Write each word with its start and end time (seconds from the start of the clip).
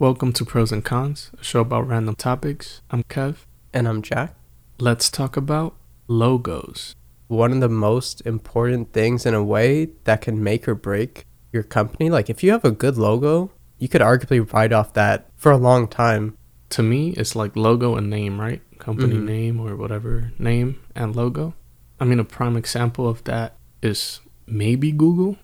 Welcome 0.00 0.32
to 0.32 0.46
Pros 0.46 0.72
and 0.72 0.82
Cons, 0.82 1.30
a 1.38 1.44
show 1.44 1.60
about 1.60 1.86
random 1.86 2.14
topics. 2.14 2.80
I'm 2.90 3.02
Kev. 3.02 3.44
And 3.74 3.86
I'm 3.86 4.00
Jack. 4.00 4.34
Let's 4.78 5.10
talk 5.10 5.36
about 5.36 5.76
logos. 6.08 6.96
One 7.28 7.52
of 7.52 7.60
the 7.60 7.68
most 7.68 8.22
important 8.22 8.94
things 8.94 9.26
in 9.26 9.34
a 9.34 9.44
way 9.44 9.90
that 10.04 10.22
can 10.22 10.42
make 10.42 10.66
or 10.66 10.74
break 10.74 11.26
your 11.52 11.62
company. 11.62 12.08
Like 12.08 12.30
if 12.30 12.42
you 12.42 12.50
have 12.52 12.64
a 12.64 12.70
good 12.70 12.96
logo, 12.96 13.50
you 13.78 13.88
could 13.88 14.00
arguably 14.00 14.50
write 14.50 14.72
off 14.72 14.94
that 14.94 15.28
for 15.36 15.52
a 15.52 15.58
long 15.58 15.86
time. 15.86 16.34
To 16.70 16.82
me, 16.82 17.10
it's 17.10 17.36
like 17.36 17.54
logo 17.54 17.94
and 17.94 18.08
name, 18.08 18.40
right? 18.40 18.62
Company 18.78 19.16
Mhm. 19.16 19.24
name 19.26 19.60
or 19.60 19.76
whatever 19.76 20.32
name 20.38 20.80
and 20.94 21.14
logo. 21.14 21.52
I 22.00 22.06
mean, 22.06 22.18
a 22.20 22.24
prime 22.24 22.56
example 22.56 23.06
of 23.06 23.22
that 23.24 23.54
is 23.82 24.20
maybe 24.46 24.92
Google. 24.92 25.36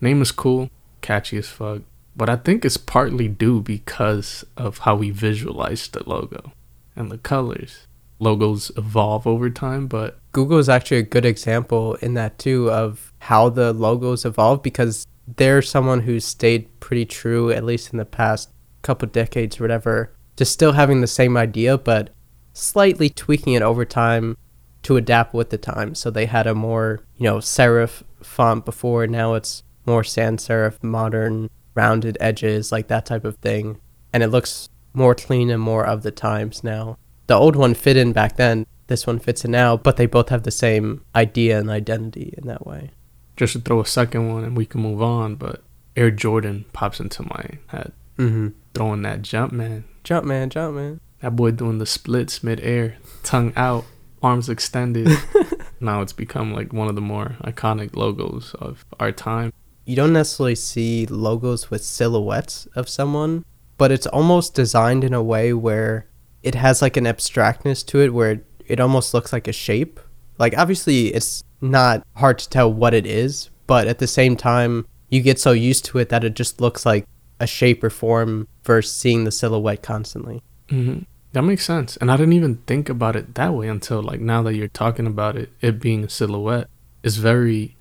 Name 0.00 0.20
is 0.20 0.32
cool, 0.32 0.68
catchy 1.00 1.36
as 1.36 1.46
fuck, 1.46 1.82
but 2.16 2.28
I 2.28 2.36
think 2.36 2.64
it's 2.64 2.76
partly 2.76 3.28
due 3.28 3.60
because 3.60 4.44
of 4.56 4.78
how 4.78 4.96
we 4.96 5.10
visualize 5.10 5.88
the 5.88 6.08
logo 6.08 6.52
and 6.96 7.10
the 7.10 7.18
colors. 7.18 7.86
Logos 8.18 8.70
evolve 8.76 9.26
over 9.26 9.48
time, 9.48 9.86
but 9.86 10.18
Google 10.32 10.58
is 10.58 10.68
actually 10.68 10.98
a 10.98 11.02
good 11.02 11.24
example 11.24 11.94
in 11.96 12.14
that 12.14 12.38
too 12.38 12.70
of 12.70 13.12
how 13.20 13.48
the 13.48 13.72
logos 13.72 14.24
evolve 14.24 14.62
because 14.62 15.06
they're 15.36 15.62
someone 15.62 16.00
who's 16.00 16.24
stayed 16.24 16.68
pretty 16.80 17.06
true, 17.06 17.50
at 17.50 17.64
least 17.64 17.92
in 17.92 17.98
the 17.98 18.04
past 18.04 18.50
couple 18.82 19.08
decades 19.08 19.58
or 19.58 19.64
whatever, 19.64 20.12
to 20.36 20.44
still 20.44 20.72
having 20.72 21.00
the 21.00 21.06
same 21.06 21.36
idea, 21.36 21.78
but 21.78 22.10
slightly 22.52 23.08
tweaking 23.08 23.54
it 23.54 23.62
over 23.62 23.84
time 23.84 24.36
to 24.82 24.96
adapt 24.96 25.34
with 25.34 25.50
the 25.50 25.58
time. 25.58 25.94
So 25.94 26.10
they 26.10 26.26
had 26.26 26.46
a 26.46 26.54
more, 26.54 27.00
you 27.16 27.24
know, 27.24 27.38
serif 27.38 28.02
font 28.22 28.64
before, 28.64 29.06
now 29.06 29.34
it's 29.34 29.62
more 29.86 30.04
sans 30.04 30.46
serif, 30.46 30.82
modern, 30.82 31.48
rounded 31.74 32.16
edges, 32.20 32.72
like 32.72 32.88
that 32.88 33.06
type 33.06 33.24
of 33.24 33.36
thing. 33.36 33.80
And 34.12 34.22
it 34.22 34.28
looks 34.28 34.68
more 34.92 35.14
clean 35.14 35.50
and 35.50 35.62
more 35.62 35.86
of 35.86 36.02
the 36.02 36.10
times 36.10 36.64
now. 36.64 36.98
The 37.26 37.34
old 37.34 37.54
one 37.56 37.74
fit 37.74 37.96
in 37.96 38.12
back 38.12 38.36
then, 38.36 38.66
this 38.88 39.06
one 39.06 39.20
fits 39.20 39.44
in 39.44 39.52
now, 39.52 39.76
but 39.76 39.96
they 39.96 40.06
both 40.06 40.30
have 40.30 40.42
the 40.42 40.50
same 40.50 41.04
idea 41.14 41.58
and 41.58 41.70
identity 41.70 42.34
in 42.36 42.46
that 42.48 42.66
way. 42.66 42.90
just 43.36 43.54
to 43.54 43.60
throw 43.60 43.80
a 43.80 43.86
second 43.86 44.28
one 44.28 44.44
and 44.44 44.56
we 44.56 44.66
can 44.66 44.82
move 44.82 45.00
on, 45.00 45.34
but 45.36 45.62
Air 45.96 46.10
Jordan 46.10 46.66
pops 46.72 47.00
into 47.00 47.22
my 47.22 47.58
head. 47.68 47.92
Mm-hmm. 48.18 48.48
Throwing 48.74 49.02
that 49.02 49.22
jump, 49.22 49.52
man. 49.52 49.84
Jump 50.04 50.26
man, 50.26 50.50
jump 50.50 50.76
man. 50.76 51.00
That 51.20 51.36
boy 51.36 51.52
doing 51.52 51.78
the 51.78 51.86
splits 51.86 52.42
mid-air, 52.42 52.96
tongue 53.22 53.52
out, 53.56 53.84
arms 54.22 54.48
extended. 54.48 55.08
now 55.80 56.02
it's 56.02 56.12
become 56.12 56.52
like 56.52 56.72
one 56.72 56.88
of 56.88 56.94
the 56.94 57.00
more 57.00 57.36
iconic 57.42 57.96
logos 57.96 58.54
of 58.54 58.84
our 58.98 59.12
time. 59.12 59.52
You 59.90 59.96
don't 59.96 60.12
necessarily 60.12 60.54
see 60.54 61.04
logos 61.06 61.68
with 61.68 61.82
silhouettes 61.82 62.68
of 62.76 62.88
someone, 62.88 63.44
but 63.76 63.90
it's 63.90 64.06
almost 64.06 64.54
designed 64.54 65.02
in 65.02 65.12
a 65.12 65.20
way 65.20 65.52
where 65.52 66.06
it 66.44 66.54
has 66.54 66.80
like 66.80 66.96
an 66.96 67.08
abstractness 67.08 67.82
to 67.86 67.98
it 67.98 68.14
where 68.14 68.40
it 68.64 68.78
almost 68.78 69.12
looks 69.12 69.32
like 69.32 69.48
a 69.48 69.52
shape. 69.52 69.98
Like 70.38 70.56
obviously 70.56 71.08
it's 71.08 71.42
not 71.60 72.06
hard 72.14 72.38
to 72.38 72.48
tell 72.48 72.72
what 72.72 72.94
it 72.94 73.04
is, 73.04 73.50
but 73.66 73.88
at 73.88 73.98
the 73.98 74.06
same 74.06 74.36
time 74.36 74.86
you 75.08 75.22
get 75.22 75.40
so 75.40 75.50
used 75.50 75.86
to 75.86 75.98
it 75.98 76.08
that 76.10 76.22
it 76.22 76.34
just 76.34 76.60
looks 76.60 76.86
like 76.86 77.04
a 77.40 77.46
shape 77.48 77.82
or 77.82 77.90
form 77.90 78.46
versus 78.62 78.94
seeing 78.94 79.24
the 79.24 79.32
silhouette 79.32 79.82
constantly. 79.82 80.40
hmm 80.68 81.00
That 81.32 81.42
makes 81.42 81.64
sense. 81.64 81.96
And 81.96 82.12
I 82.12 82.16
didn't 82.16 82.34
even 82.34 82.58
think 82.68 82.88
about 82.88 83.16
it 83.16 83.34
that 83.34 83.54
way 83.54 83.66
until 83.66 84.04
like 84.04 84.20
now 84.20 84.40
that 84.44 84.54
you're 84.54 84.68
talking 84.68 85.08
about 85.08 85.34
it, 85.36 85.50
it 85.60 85.80
being 85.80 86.04
a 86.04 86.08
silhouette 86.08 86.68
is 87.02 87.16
very 87.16 87.76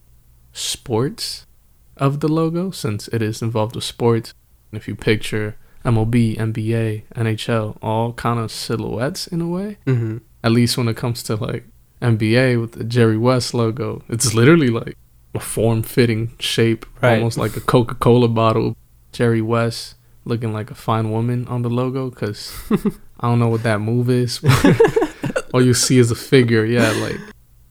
sports 0.54 1.46
of 2.00 2.20
the 2.22 2.28
logo 2.28 2.72
since 2.72 3.08
it 3.10 3.22
is 3.22 3.42
involved 3.42 3.76
with 3.76 3.84
sports. 3.84 4.34
If 4.72 4.88
you 4.88 4.96
picture 4.96 5.56
MLB, 5.86 6.38
NBA, 6.38 7.04
NHL, 7.16 7.78
all 7.82 8.14
kind 8.14 8.40
of 8.40 8.52
silhouettes 8.52 9.28
in 9.28 9.42
a 9.42 9.48
way. 9.48 9.78
Mm-hmm. 9.86 10.18
At 10.44 10.52
least 10.52 10.78
when 10.78 10.88
it 10.88 10.98
comes 10.98 11.24
to 11.24 11.36
like 11.36 11.66
NBA 12.02 12.60
with 12.62 12.74
the 12.74 12.84
Jerry 12.84 13.18
West 13.18 13.54
logo, 13.54 14.04
it's 14.10 14.34
literally 14.34 14.70
like 14.70 14.96
a 15.36 15.40
form-fitting 15.40 16.34
shape, 16.40 16.86
Right. 17.02 17.16
almost 17.18 17.38
like 17.38 17.56
a 17.56 17.62
Coca-Cola 17.62 18.28
bottle. 18.30 18.76
Jerry 19.12 19.42
West 19.42 19.96
looking 20.26 20.54
like 20.54 20.70
a 20.72 20.76
fine 20.76 21.12
woman 21.12 21.48
on 21.48 21.62
the 21.64 21.70
logo 21.70 22.10
because 22.10 22.54
I 23.20 23.28
don't 23.28 23.40
know 23.40 23.48
what 23.50 23.64
that 23.64 23.80
move 23.80 24.10
is. 24.10 24.40
All 25.54 25.62
you 25.64 25.74
see 25.74 25.98
is 25.98 26.12
a 26.12 26.16
figure. 26.16 26.64
Yeah, 26.66 26.92
like 27.02 27.20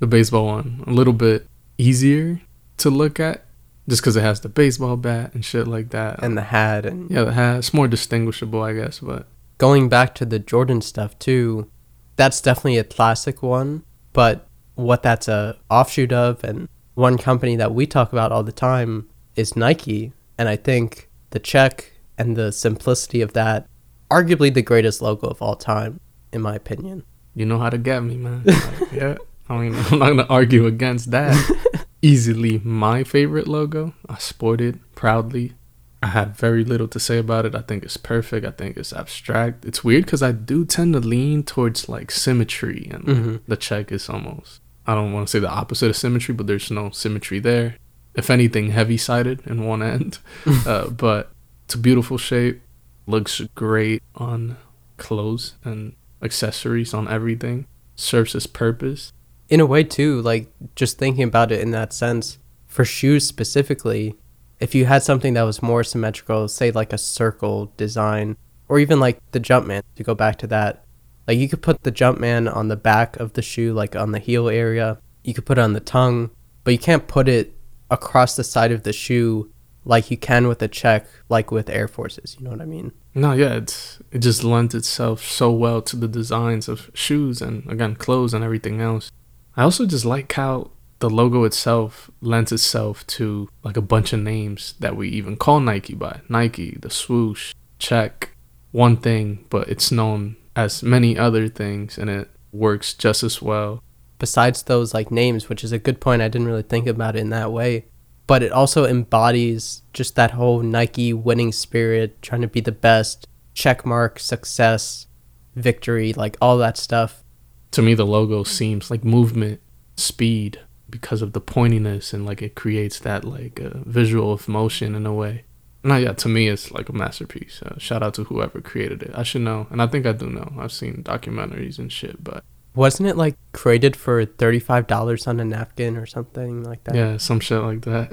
the 0.01 0.07
baseball 0.07 0.47
one, 0.47 0.83
a 0.87 0.91
little 0.93 1.13
bit 1.13 1.47
easier 1.79 2.41
to 2.79 2.91
look 2.91 3.21
at 3.21 3.45
just 3.89 4.03
because 4.03 4.17
it 4.17 4.23
has 4.23 4.41
the 4.41 4.49
baseball 4.49 4.97
bat 4.97 5.33
and 5.35 5.45
shit 5.45 5.67
like 5.67 5.91
that. 5.91 6.23
And 6.23 6.37
the 6.37 6.43
hat 6.43 6.85
and 6.85 7.11
yeah, 7.11 7.25
the 7.25 7.33
hat. 7.33 7.59
It's 7.59 7.73
more 7.75 7.89
distinguishable, 7.89 8.63
I 8.63 8.75
guess. 8.75 9.01
But 9.01 9.27
going 9.57 9.89
back 9.89 10.15
to 10.17 10.27
the 10.27 10.39
Jordan 10.39 10.83
stuff 10.83 11.19
too, 11.19 11.71
that's 12.17 12.41
definitely 12.41 12.79
a 12.79 12.85
classic 12.85 13.43
one. 13.43 13.85
But 14.13 14.47
what 14.75 15.03
that's 15.03 15.27
a 15.27 15.57
offshoot 15.71 16.13
of, 16.13 16.45
and 16.45 16.69
one 16.95 17.17
company 17.17 17.57
that 17.57 17.75
we 17.75 17.87
talk 17.87 18.13
about 18.13 18.31
all 18.31 18.43
the 18.43 18.53
time 18.53 19.09
is 19.37 19.57
Nike. 19.57 20.13
And 20.37 20.49
I 20.49 20.57
think 20.57 21.09
the 21.31 21.39
check 21.39 21.93
and 22.19 22.37
the 22.37 22.53
simplicity 22.53 23.23
of 23.23 23.33
that, 23.33 23.67
arguably 24.11 24.53
the 24.53 24.63
greatest 24.63 25.01
logo 25.01 25.29
of 25.29 25.41
all 25.41 25.57
time, 25.57 26.01
in 26.33 26.43
my 26.43 26.55
opinion. 26.55 27.05
you 27.35 27.47
know 27.47 27.59
how 27.59 27.71
to 27.71 27.79
get 27.79 28.03
me, 28.03 28.17
man. 28.17 28.43
Like, 28.45 28.93
yeah, 28.93 29.17
I 29.49 29.57
mean, 29.57 29.75
I'm 29.75 29.99
not 29.99 30.09
gonna 30.09 30.27
argue 30.29 30.67
against 30.67 31.11
that. 31.13 31.35
Easily 32.01 32.61
my 32.65 33.03
favorite 33.05 33.49
logo. 33.49 33.95
I 34.09 34.19
sport 34.19 34.61
it 34.61 34.77
proudly. 34.95 35.55
I 36.01 36.09
have 36.09 36.37
very 36.37 36.65
little 36.65 36.87
to 36.89 37.01
say 37.01 37.19
about 37.19 37.45
it. 37.45 37.57
I 37.57 37.61
think 37.61 37.83
it's 37.83 37.97
perfect. 37.97 38.47
I 38.47 38.53
think 38.53 38.77
it's 38.77 38.93
abstract. 38.93 39.65
It's 39.65 39.83
weird 39.83 40.05
because 40.05 40.23
I 40.23 40.31
do 40.31 40.65
tend 40.65 40.93
to 40.95 41.01
lean 41.01 41.43
towards 41.43 41.89
like 41.89 42.13
symmetry, 42.13 42.89
and 42.93 43.05
Mhm. 43.05 43.41
the 43.49 43.57
check 43.57 43.91
is 43.91 44.09
almost. 44.09 44.61
I 44.87 44.95
don't 44.95 45.13
want 45.13 45.27
to 45.27 45.31
say 45.31 45.41
the 45.41 45.51
opposite 45.51 45.91
of 45.91 45.97
symmetry, 45.97 46.35
but 46.35 46.47
there's 46.47 46.71
no 46.71 46.91
symmetry 46.91 47.41
there. 47.41 47.77
If 48.15 48.31
anything, 48.31 48.71
heavy 48.71 48.97
sided 48.97 49.43
in 49.45 49.65
one 49.67 49.83
end. 49.83 50.19
uh, 50.67 50.89
but 50.91 51.33
it's 51.65 51.75
a 51.75 51.79
beautiful 51.79 52.17
shape. 52.17 52.63
Looks 53.07 53.41
great 53.57 54.03
on 54.15 54.57
clothes 54.99 55.55
and 55.65 55.95
accessories 56.23 56.95
on 56.95 57.09
everything. 57.09 57.67
Serves 57.97 58.35
its 58.37 58.47
purpose. 58.47 59.13
In 59.49 59.61
a 59.61 59.67
way, 59.67 59.85
too, 59.85 60.21
like 60.23 60.53
just 60.75 60.99
thinking 60.99 61.25
about 61.25 61.53
it 61.53 61.61
in 61.61 61.71
that 61.71 61.93
sense, 61.93 62.39
for 62.67 62.85
shoes 62.85 63.27
specifically, 63.27 64.15
if 64.61 64.75
you 64.75 64.85
had 64.87 65.03
something 65.03 65.35
that 65.35 65.43
was 65.43 65.63
more 65.63 65.85
symmetrical, 65.85 66.49
say 66.49 66.71
like 66.71 66.93
a 66.93 66.99
circle 66.99 67.73
design, 67.77 68.37
or 68.69 68.79
even 68.79 69.01
like 69.01 69.19
the 69.33 69.41
Jumpman, 69.41 69.83
to 69.97 70.03
go 70.03 70.15
back 70.15 70.37
to 70.39 70.47
that, 70.49 70.85
like 71.27 71.39
you 71.39 71.49
could 71.49 71.63
put 71.63 71.83
the 71.83 71.93
Jumpman 71.93 72.55
on 72.55 72.69
the 72.69 72.77
back 72.77 73.17
of 73.19 73.35
the 73.35 73.43
shoe, 73.43 73.73
like 73.73 73.97
on 73.97 74.13
the 74.13 74.19
heel 74.19 74.49
area, 74.49 74.99
you 75.25 75.35
could 75.35 75.47
put 75.47 75.59
it 75.59 75.63
on 75.63 75.73
the 75.73 75.81
tongue, 75.81 76.31
but 76.65 76.73
you 76.73 76.79
can't 76.79 77.07
put 77.07 77.29
it 77.29 77.55
across 77.91 78.37
the 78.37 78.45
side 78.45 78.73
of 78.73 78.83
the 78.83 78.93
shoe 78.93 79.51
like 79.85 80.11
you 80.11 80.17
can 80.19 80.49
with 80.49 80.61
a 80.61 80.69
check, 80.69 81.07
like 81.31 81.51
with 81.51 81.71
Air 81.71 81.89
Forces, 81.89 82.37
you 82.39 82.45
know 82.45 82.51
what 82.51 82.61
I 82.61 82.67
mean? 82.67 82.93
No, 83.15 83.33
yeah, 83.33 83.55
it's 83.55 83.99
it 84.13 84.19
just 84.19 84.45
lends 84.45 84.75
itself 84.75 85.25
so 85.25 85.51
well 85.51 85.81
to 85.83 85.97
the 85.97 86.09
designs 86.09 86.69
of 86.69 86.91
shoes 86.93 87.41
and 87.41 87.69
again 87.71 87.95
clothes 87.95 88.35
and 88.35 88.45
everything 88.45 88.81
else. 88.81 89.11
I 89.59 89.65
also 89.65 89.85
just 89.87 90.05
like 90.05 90.33
how 90.33 90.71
the 91.01 91.11
logo 91.11 91.43
itself 91.43 92.11
lends 92.21 92.53
itself 92.53 93.05
to 93.09 93.49
like 93.65 93.77
a 93.77 93.83
bunch 93.83 94.13
of 94.13 94.21
names 94.21 94.75
that 94.79 94.97
we 94.97 95.09
even 95.09 95.37
call 95.37 95.59
Nike 95.59 95.95
by. 95.95 96.21
Nike, 96.29 96.79
the 96.81 96.91
swoosh, 96.91 97.55
check, 97.81 98.37
one 98.71 98.97
thing, 98.97 99.45
but 99.51 99.69
it's 99.69 99.91
known 99.91 100.37
as 100.55 100.83
many 100.85 101.19
other 101.19 101.49
things 101.49 101.99
and 101.99 102.09
it 102.09 102.31
works 102.53 102.95
just 102.95 103.25
as 103.25 103.43
well. 103.43 103.83
besides 104.19 104.65
those 104.65 104.95
like 104.95 105.11
names, 105.11 105.49
which 105.49 105.65
is 105.65 105.73
a 105.73 105.79
good 105.79 106.01
point. 106.01 106.23
I 106.23 106.29
didn't 106.29 106.49
really 106.49 106.63
think 106.63 106.87
about 106.87 107.17
it 107.17 107.21
in 107.21 107.31
that 107.31 107.53
way. 107.53 107.87
But 108.27 108.43
it 108.43 108.53
also 108.53 108.85
embodies 108.85 109.83
just 109.93 110.15
that 110.17 110.33
whole 110.33 110.61
Nike 110.61 111.13
winning 111.13 111.53
spirit, 111.53 112.21
trying 112.21 112.43
to 112.43 112.49
be 112.49 112.61
the 112.61 112.73
best, 112.73 113.27
check 113.55 113.87
mark, 113.87 114.19
success, 114.19 115.07
victory, 115.55 116.13
like 116.13 116.37
all 116.41 116.59
that 116.59 116.77
stuff. 116.77 117.25
To 117.73 117.83
me 117.83 117.95
the 117.95 118.07
logo 118.07 118.43
seems 118.45 118.91
like 118.91 119.05
movement 119.05 119.61
speed 119.97 120.61
because 120.91 121.21
of 121.21 121.33
the 121.33 121.41
pointiness 121.41 122.15
and 122.15 122.25
like 122.25 122.41
it 122.41 122.55
creates 122.55 122.99
that 123.01 123.25
like 123.25 123.61
uh, 123.61 123.71
visual 123.85 124.33
of 124.33 124.49
motion 124.49 124.95
in 124.95 125.07
a 125.07 125.13
way. 125.13 125.45
No 125.85 125.97
yeah 125.97 126.13
to 126.13 126.29
me 126.29 126.49
it's 126.49 126.71
like 126.73 126.89
a 126.89 126.93
masterpiece. 126.93 127.61
Uh, 127.63 127.79
shout 127.79 128.03
out 128.03 128.15
to 128.15 128.25
whoever 128.25 128.61
created 128.61 129.03
it. 129.03 129.11
I 129.15 129.23
should 129.23 129.43
know 129.43 129.67
and 129.71 129.83
i 129.83 129.87
think 129.87 130.07
i 130.07 130.13
do 130.13 130.29
know. 130.31 130.53
I've 130.59 130.73
seen 130.73 131.03
documentaries 131.03 131.79
and 131.79 131.93
shit 131.93 132.23
but 132.25 132.43
Wasn't 132.75 133.09
it 133.09 133.17
like 133.17 133.37
created 133.53 133.97
for 133.97 134.25
$35 134.25 135.27
on 135.29 135.41
a 135.41 135.45
napkin 135.45 135.97
or 135.97 136.07
something 136.07 136.65
like 136.65 136.85
that? 136.85 136.95
yeah 136.95 137.17
some 137.19 137.41
shit 137.41 137.61
like 137.61 137.83
that. 137.83 138.09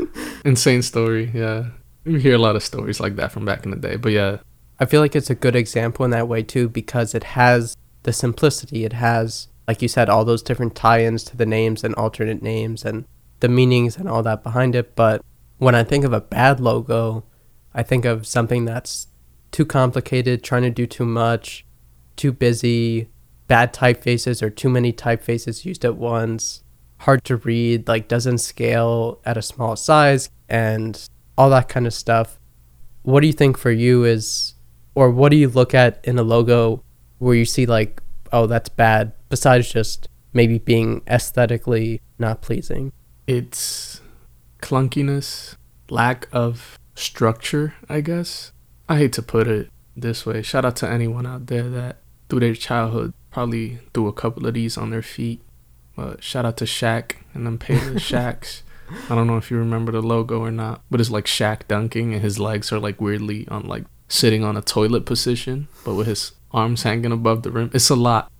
Insane 0.44 0.82
story 0.82 1.30
yeah. 1.34 1.66
You 2.04 2.16
hear 2.16 2.34
a 2.34 2.38
lot 2.38 2.56
of 2.56 2.62
stories 2.62 3.00
like 3.00 3.16
that 3.16 3.32
from 3.32 3.44
back 3.44 3.64
in 3.64 3.70
the 3.72 3.76
day 3.76 3.96
but 3.96 4.12
yeah. 4.12 4.38
I 4.78 4.86
feel 4.86 5.00
like 5.02 5.14
it's 5.14 5.28
a 5.30 5.34
good 5.34 5.56
example 5.56 6.04
in 6.06 6.10
that 6.12 6.28
way 6.28 6.42
too 6.42 6.68
because 6.68 7.14
it 7.14 7.24
has 7.24 7.76
the 8.02 8.12
simplicity. 8.12 8.84
It 8.84 8.94
has, 8.94 9.48
like 9.68 9.82
you 9.82 9.88
said, 9.88 10.08
all 10.08 10.24
those 10.24 10.42
different 10.42 10.74
tie 10.74 11.04
ins 11.04 11.24
to 11.24 11.36
the 11.36 11.46
names 11.46 11.84
and 11.84 11.94
alternate 11.94 12.42
names 12.42 12.84
and 12.84 13.04
the 13.40 13.48
meanings 13.48 13.96
and 13.96 14.08
all 14.08 14.22
that 14.22 14.42
behind 14.42 14.74
it. 14.74 14.94
But 14.94 15.22
when 15.58 15.74
I 15.74 15.84
think 15.84 16.04
of 16.04 16.12
a 16.12 16.20
bad 16.20 16.60
logo, 16.60 17.24
I 17.74 17.82
think 17.82 18.04
of 18.04 18.26
something 18.26 18.64
that's 18.64 19.08
too 19.52 19.64
complicated, 19.64 20.42
trying 20.42 20.62
to 20.62 20.70
do 20.70 20.86
too 20.86 21.04
much, 21.04 21.64
too 22.16 22.32
busy, 22.32 23.08
bad 23.48 23.72
typefaces 23.72 24.42
or 24.42 24.50
too 24.50 24.68
many 24.68 24.92
typefaces 24.92 25.64
used 25.64 25.84
at 25.84 25.96
once, 25.96 26.62
hard 26.98 27.24
to 27.24 27.36
read, 27.36 27.88
like 27.88 28.08
doesn't 28.08 28.38
scale 28.38 29.20
at 29.24 29.36
a 29.36 29.42
small 29.42 29.74
size, 29.76 30.30
and 30.48 31.08
all 31.36 31.50
that 31.50 31.68
kind 31.68 31.86
of 31.86 31.94
stuff. 31.94 32.38
What 33.02 33.20
do 33.20 33.26
you 33.26 33.32
think 33.32 33.56
for 33.56 33.70
you 33.70 34.04
is, 34.04 34.54
or 34.94 35.10
what 35.10 35.30
do 35.30 35.36
you 35.36 35.48
look 35.48 35.74
at 35.74 36.04
in 36.04 36.18
a 36.18 36.22
logo 36.22 36.84
where 37.20 37.36
you 37.36 37.44
see, 37.44 37.64
like, 37.64 38.02
oh, 38.32 38.46
that's 38.46 38.68
bad, 38.68 39.12
besides 39.28 39.72
just 39.72 40.08
maybe 40.32 40.58
being 40.58 41.02
aesthetically 41.06 42.00
not 42.18 42.42
pleasing? 42.42 42.92
It's 43.26 44.00
clunkiness, 44.60 45.56
lack 45.88 46.28
of 46.32 46.78
structure, 46.94 47.74
I 47.88 48.00
guess. 48.00 48.52
I 48.88 48.98
hate 48.98 49.12
to 49.14 49.22
put 49.22 49.46
it 49.46 49.70
this 49.96 50.26
way. 50.26 50.42
Shout 50.42 50.64
out 50.64 50.76
to 50.76 50.90
anyone 50.90 51.26
out 51.26 51.46
there 51.46 51.68
that 51.70 51.98
through 52.28 52.40
their 52.40 52.54
childhood 52.54 53.12
probably 53.30 53.78
threw 53.94 54.08
a 54.08 54.12
couple 54.12 54.46
of 54.46 54.54
these 54.54 54.76
on 54.76 54.90
their 54.90 55.02
feet. 55.02 55.40
But 55.96 56.22
shout 56.22 56.44
out 56.44 56.56
to 56.58 56.64
Shaq 56.64 57.12
and 57.34 57.46
them 57.46 57.58
Payless 57.58 58.00
Shaqs. 58.10 58.62
I 59.08 59.14
don't 59.14 59.26
know 59.26 59.36
if 59.36 59.50
you 59.50 59.58
remember 59.58 59.92
the 59.92 60.02
logo 60.02 60.40
or 60.40 60.50
not, 60.50 60.82
but 60.90 61.00
it's 61.00 61.10
like 61.10 61.26
Shaq 61.26 61.68
dunking 61.68 62.12
and 62.12 62.22
his 62.22 62.38
legs 62.38 62.72
are 62.72 62.80
like 62.80 63.00
weirdly 63.00 63.46
on 63.48 63.66
like 63.66 63.84
sitting 64.08 64.42
on 64.42 64.56
a 64.56 64.62
toilet 64.62 65.06
position, 65.06 65.68
but 65.84 65.94
with 65.94 66.08
his 66.08 66.32
arms 66.52 66.82
hanging 66.82 67.12
above 67.12 67.42
the 67.42 67.50
rim. 67.50 67.70
It's 67.72 67.90
a 67.90 67.96
lot. 67.96 68.30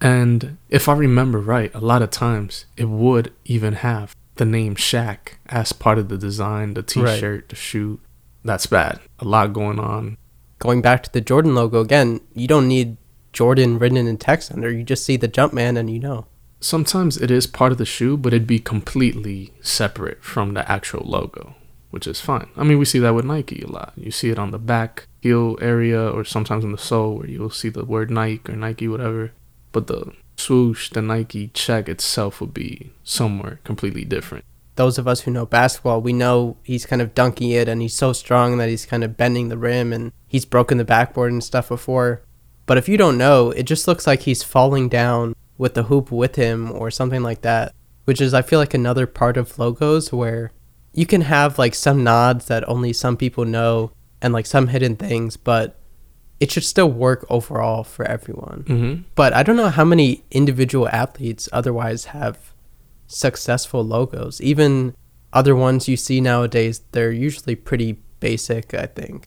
And 0.00 0.56
if 0.68 0.88
I 0.88 0.94
remember 0.94 1.40
right, 1.40 1.74
a 1.74 1.80
lot 1.80 2.02
of 2.02 2.10
times 2.10 2.64
it 2.76 2.88
would 2.88 3.32
even 3.44 3.74
have 3.74 4.14
the 4.36 4.44
name 4.46 4.74
Shaq 4.74 5.34
as 5.46 5.72
part 5.72 5.98
of 5.98 6.08
the 6.08 6.16
design, 6.16 6.74
the 6.74 6.82
t 6.82 7.00
shirt, 7.00 7.22
right. 7.22 7.48
the 7.48 7.56
shoe. 7.56 8.00
That's 8.42 8.66
bad. 8.66 9.00
A 9.18 9.24
lot 9.26 9.52
going 9.52 9.78
on. 9.78 10.16
Going 10.58 10.80
back 10.80 11.02
to 11.02 11.12
the 11.12 11.20
Jordan 11.20 11.54
logo 11.54 11.80
again, 11.80 12.20
you 12.34 12.48
don't 12.48 12.68
need 12.68 12.96
Jordan 13.32 13.78
written 13.78 14.06
in 14.06 14.16
text 14.16 14.50
under. 14.50 14.70
You 14.70 14.82
just 14.82 15.04
see 15.04 15.16
the 15.16 15.28
Jumpman 15.28 15.78
and 15.78 15.90
you 15.90 15.98
know. 15.98 16.26
Sometimes 16.60 17.16
it 17.16 17.30
is 17.30 17.46
part 17.46 17.72
of 17.72 17.78
the 17.78 17.86
shoe, 17.86 18.16
but 18.16 18.32
it'd 18.32 18.46
be 18.46 18.58
completely 18.58 19.52
separate 19.60 20.22
from 20.22 20.54
the 20.54 20.70
actual 20.70 21.02
logo, 21.06 21.54
which 21.90 22.06
is 22.06 22.20
fine. 22.20 22.48
I 22.56 22.64
mean, 22.64 22.78
we 22.78 22.84
see 22.84 22.98
that 22.98 23.14
with 23.14 23.24
Nike 23.24 23.62
a 23.62 23.66
lot. 23.66 23.92
You 23.96 24.10
see 24.10 24.30
it 24.30 24.38
on 24.38 24.50
the 24.50 24.58
back 24.58 25.06
heel 25.20 25.58
area 25.60 26.08
or 26.08 26.24
sometimes 26.24 26.64
in 26.64 26.72
the 26.72 26.78
sole 26.78 27.16
where 27.18 27.28
you'll 27.28 27.50
see 27.50 27.68
the 27.68 27.84
word 27.84 28.10
Nike 28.10 28.52
or 28.52 28.56
Nike, 28.56 28.88
whatever. 28.88 29.32
But 29.72 29.86
the 29.86 30.12
swoosh, 30.36 30.90
the 30.90 31.02
Nike 31.02 31.48
check 31.48 31.88
itself 31.88 32.40
would 32.40 32.54
be 32.54 32.92
somewhere 33.04 33.60
completely 33.64 34.04
different. 34.04 34.44
Those 34.76 34.98
of 34.98 35.06
us 35.06 35.22
who 35.22 35.30
know 35.30 35.44
basketball, 35.44 36.00
we 36.00 36.12
know 36.12 36.56
he's 36.62 36.86
kind 36.86 37.02
of 37.02 37.14
dunking 37.14 37.50
it 37.50 37.68
and 37.68 37.82
he's 37.82 37.94
so 37.94 38.12
strong 38.12 38.56
that 38.58 38.68
he's 38.68 38.86
kind 38.86 39.04
of 39.04 39.16
bending 39.16 39.48
the 39.48 39.58
rim 39.58 39.92
and 39.92 40.12
he's 40.26 40.44
broken 40.44 40.78
the 40.78 40.84
backboard 40.84 41.32
and 41.32 41.44
stuff 41.44 41.68
before. 41.68 42.22
But 42.66 42.78
if 42.78 42.88
you 42.88 42.96
don't 42.96 43.18
know, 43.18 43.50
it 43.50 43.64
just 43.64 43.86
looks 43.86 44.06
like 44.06 44.20
he's 44.20 44.42
falling 44.42 44.88
down 44.88 45.34
with 45.58 45.74
the 45.74 45.84
hoop 45.84 46.10
with 46.10 46.36
him 46.36 46.72
or 46.72 46.90
something 46.90 47.22
like 47.22 47.42
that, 47.42 47.74
which 48.04 48.20
is, 48.20 48.32
I 48.32 48.42
feel 48.42 48.58
like, 48.58 48.72
another 48.72 49.06
part 49.06 49.36
of 49.36 49.58
logos 49.58 50.12
where 50.12 50.52
you 50.94 51.04
can 51.04 51.22
have 51.22 51.58
like 51.58 51.74
some 51.74 52.02
nods 52.02 52.46
that 52.46 52.66
only 52.68 52.92
some 52.92 53.16
people 53.16 53.44
know 53.44 53.92
and 54.22 54.32
like 54.32 54.46
some 54.46 54.68
hidden 54.68 54.96
things, 54.96 55.36
but 55.36 55.78
it 56.40 56.50
should 56.50 56.64
still 56.64 56.90
work 56.90 57.26
overall 57.28 57.84
for 57.84 58.04
everyone. 58.04 58.64
Mm-hmm. 58.66 59.02
But 59.14 59.32
I 59.34 59.42
don't 59.42 59.56
know 59.56 59.68
how 59.68 59.84
many 59.84 60.24
individual 60.30 60.88
athletes 60.88 61.48
otherwise 61.52 62.06
have 62.06 62.54
successful 63.06 63.84
logos. 63.84 64.40
Even 64.40 64.94
other 65.32 65.54
ones 65.54 65.88
you 65.88 65.96
see 65.96 66.20
nowadays, 66.20 66.80
they're 66.92 67.12
usually 67.12 67.54
pretty 67.54 68.00
basic, 68.20 68.72
I 68.74 68.86
think. 68.86 69.26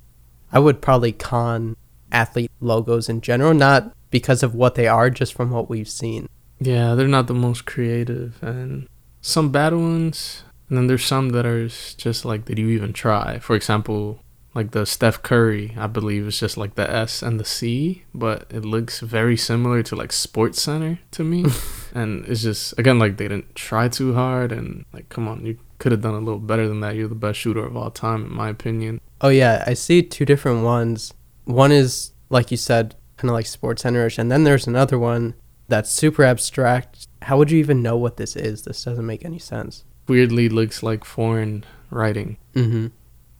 I 0.51 0.59
would 0.59 0.81
probably 0.81 1.11
con 1.11 1.75
athlete 2.11 2.51
logos 2.59 3.09
in 3.09 3.21
general, 3.21 3.53
not 3.53 3.93
because 4.11 4.43
of 4.43 4.53
what 4.53 4.75
they 4.75 4.87
are, 4.87 5.09
just 5.09 5.33
from 5.33 5.49
what 5.49 5.69
we've 5.69 5.89
seen. 5.89 6.29
Yeah, 6.59 6.95
they're 6.95 7.07
not 7.07 7.27
the 7.27 7.33
most 7.33 7.65
creative, 7.65 8.41
and 8.41 8.87
some 9.21 9.51
bad 9.51 9.73
ones, 9.73 10.43
and 10.69 10.77
then 10.77 10.87
there's 10.87 11.05
some 11.05 11.29
that 11.29 11.45
are 11.45 11.67
just 11.67 12.23
like, 12.23 12.45
did 12.45 12.59
you 12.59 12.69
even 12.69 12.93
try? 12.93 13.39
For 13.39 13.55
example, 13.55 14.19
like 14.53 14.71
the 14.71 14.85
Steph 14.85 15.23
Curry, 15.23 15.73
I 15.77 15.87
believe 15.87 16.27
is 16.27 16.39
just 16.39 16.57
like 16.57 16.75
the 16.75 16.89
S 16.89 17.21
and 17.21 17.39
the 17.39 17.45
C, 17.45 18.03
but 18.13 18.45
it 18.49 18.63
looks 18.63 18.99
very 18.99 19.35
similar 19.35 19.81
to 19.83 19.95
like 19.95 20.11
Sports 20.11 20.61
Center 20.61 20.99
to 21.11 21.23
me. 21.23 21.45
and 21.93 22.25
it's 22.25 22.43
just 22.43 22.77
again 22.77 22.99
like 22.99 23.17
they 23.17 23.27
didn't 23.27 23.55
try 23.55 23.87
too 23.87 24.13
hard 24.13 24.51
and 24.51 24.85
like 24.93 25.09
come 25.09 25.27
on, 25.27 25.45
you 25.45 25.57
could 25.79 25.91
have 25.91 26.01
done 26.01 26.13
a 26.13 26.19
little 26.19 26.39
better 26.39 26.67
than 26.67 26.81
that. 26.81 26.95
You're 26.95 27.07
the 27.07 27.15
best 27.15 27.39
shooter 27.39 27.65
of 27.65 27.75
all 27.75 27.91
time 27.91 28.25
in 28.25 28.33
my 28.33 28.49
opinion. 28.49 29.01
Oh 29.21 29.29
yeah, 29.29 29.63
I 29.65 29.73
see 29.73 30.03
two 30.03 30.25
different 30.25 30.63
ones. 30.63 31.13
One 31.45 31.71
is 31.71 32.11
like 32.29 32.51
you 32.51 32.57
said, 32.57 32.95
kind 33.17 33.29
of 33.29 33.33
like 33.33 33.45
Sports 33.45 33.83
Center-ish, 33.83 34.17
and 34.17 34.31
then 34.31 34.43
there's 34.43 34.67
another 34.67 34.99
one 34.99 35.35
that's 35.67 35.89
super 35.89 36.23
abstract. 36.23 37.07
How 37.23 37.37
would 37.37 37.51
you 37.51 37.59
even 37.59 37.81
know 37.81 37.97
what 37.97 38.17
this 38.17 38.35
is? 38.35 38.63
This 38.63 38.83
doesn't 38.83 39.05
make 39.05 39.23
any 39.25 39.39
sense. 39.39 39.83
Weirdly 40.07 40.49
looks 40.49 40.83
like 40.83 41.05
foreign 41.05 41.63
writing. 41.89 42.37
Mm-hmm. 42.53 42.87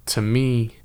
To 0.06 0.21
me, 0.21 0.77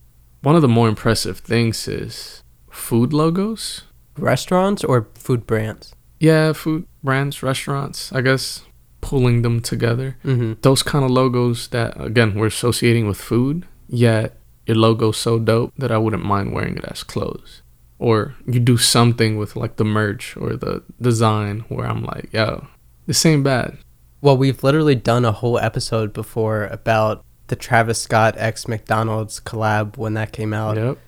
one 0.42 0.56
of 0.56 0.62
the 0.62 0.68
more 0.68 0.88
impressive 0.88 1.38
things 1.38 1.88
is 1.88 2.42
food 2.70 3.12
logos. 3.12 3.82
Restaurants 4.16 4.84
or 4.84 5.08
food 5.14 5.46
brands? 5.46 5.94
Yeah, 6.18 6.52
food 6.52 6.86
brands, 7.02 7.42
restaurants, 7.42 8.12
I 8.12 8.20
guess 8.20 8.64
pulling 9.00 9.42
them 9.42 9.60
together. 9.60 10.16
Mm-hmm. 10.24 10.54
Those 10.62 10.82
kind 10.82 11.04
of 11.04 11.10
logos 11.10 11.68
that, 11.68 12.00
again, 12.00 12.34
we're 12.34 12.46
associating 12.46 13.06
with 13.06 13.20
food, 13.20 13.66
yet 13.88 14.36
your 14.66 14.76
logo's 14.76 15.16
so 15.16 15.38
dope 15.38 15.72
that 15.78 15.92
I 15.92 15.98
wouldn't 15.98 16.24
mind 16.24 16.52
wearing 16.52 16.76
it 16.76 16.84
as 16.84 17.02
clothes. 17.02 17.62
Or 17.98 18.34
you 18.46 18.60
do 18.60 18.76
something 18.76 19.38
with 19.38 19.56
like 19.56 19.76
the 19.76 19.84
merch 19.84 20.36
or 20.36 20.56
the 20.56 20.82
design 21.00 21.60
where 21.68 21.86
I'm 21.86 22.04
like, 22.04 22.28
yo, 22.32 22.66
this 23.06 23.24
ain't 23.24 23.44
bad. 23.44 23.78
Well, 24.20 24.36
we've 24.36 24.62
literally 24.62 24.94
done 24.94 25.24
a 25.24 25.32
whole 25.32 25.58
episode 25.58 26.12
before 26.12 26.64
about 26.66 27.24
the 27.48 27.56
Travis 27.56 28.00
Scott 28.00 28.34
X 28.38 28.68
McDonald's 28.68 29.40
collab 29.40 29.96
when 29.96 30.14
that 30.14 30.32
came 30.32 30.54
out. 30.54 30.76
Yep. 30.76 30.98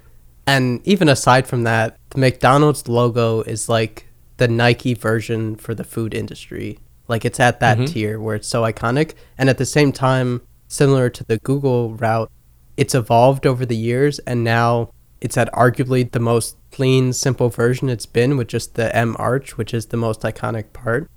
And 0.47 0.87
even 0.87 1.09
aside 1.09 1.47
from 1.47 1.63
that, 1.63 1.97
the 2.11 2.19
McDonald's 2.19 2.89
logo 2.89 3.43
is 3.43 3.69
like 3.69 4.07
the 4.39 4.49
Nike 4.49 4.95
version 4.95 5.55
for 5.57 5.75
the 5.75 5.85
food 5.85 6.13
industry. 6.13 6.79
Like 7.09 7.25
it's 7.25 7.39
at 7.41 7.61
that 7.61 7.77
mm-hmm. 7.77 7.87
tier 7.87 8.21
where 8.21 8.35
it's 8.35 8.49
so 8.49 8.63
iconic. 8.63 9.15
And 9.39 9.49
at 9.49 9.59
the 9.59 9.67
same 9.67 9.93
time, 9.93 10.43
similar 10.69 11.09
to 11.11 11.25
the 11.25 11.39
Google 11.39 11.95
route, 11.95 12.31
it's 12.77 12.95
evolved 12.95 13.47
over 13.47 13.67
the 13.67 13.77
years 13.77 14.19
and 14.21 14.43
now 14.43 14.91
it's 15.21 15.37
at 15.37 15.53
arguably 15.53 16.11
the 16.11 16.21
most 16.21 16.57
clean, 16.73 17.13
simple 17.13 17.51
version 17.51 17.91
it's 17.91 18.07
been 18.07 18.37
with 18.37 18.49
just 18.49 18.75
the 18.75 18.95
M 18.97 19.17
arch, 19.19 19.59
which 19.59 19.75
is 19.75 19.87
the 19.87 19.97
most 19.97 20.23
iconic 20.23 20.73
part. 20.73 21.11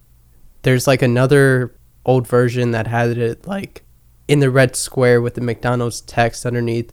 There's 0.64 0.88
like 0.88 1.02
another 1.02 1.74
old 2.06 2.28
version 2.28 2.72
that 2.72 2.88
had 2.88 3.18
it 3.18 3.48
like 3.48 3.84
in 4.28 4.40
the 4.40 4.50
red 4.50 4.76
square 4.76 5.22
with 5.22 5.36
the 5.36 5.42
McDonald's 5.42 6.02
text 6.02 6.46
underneath, 6.46 6.92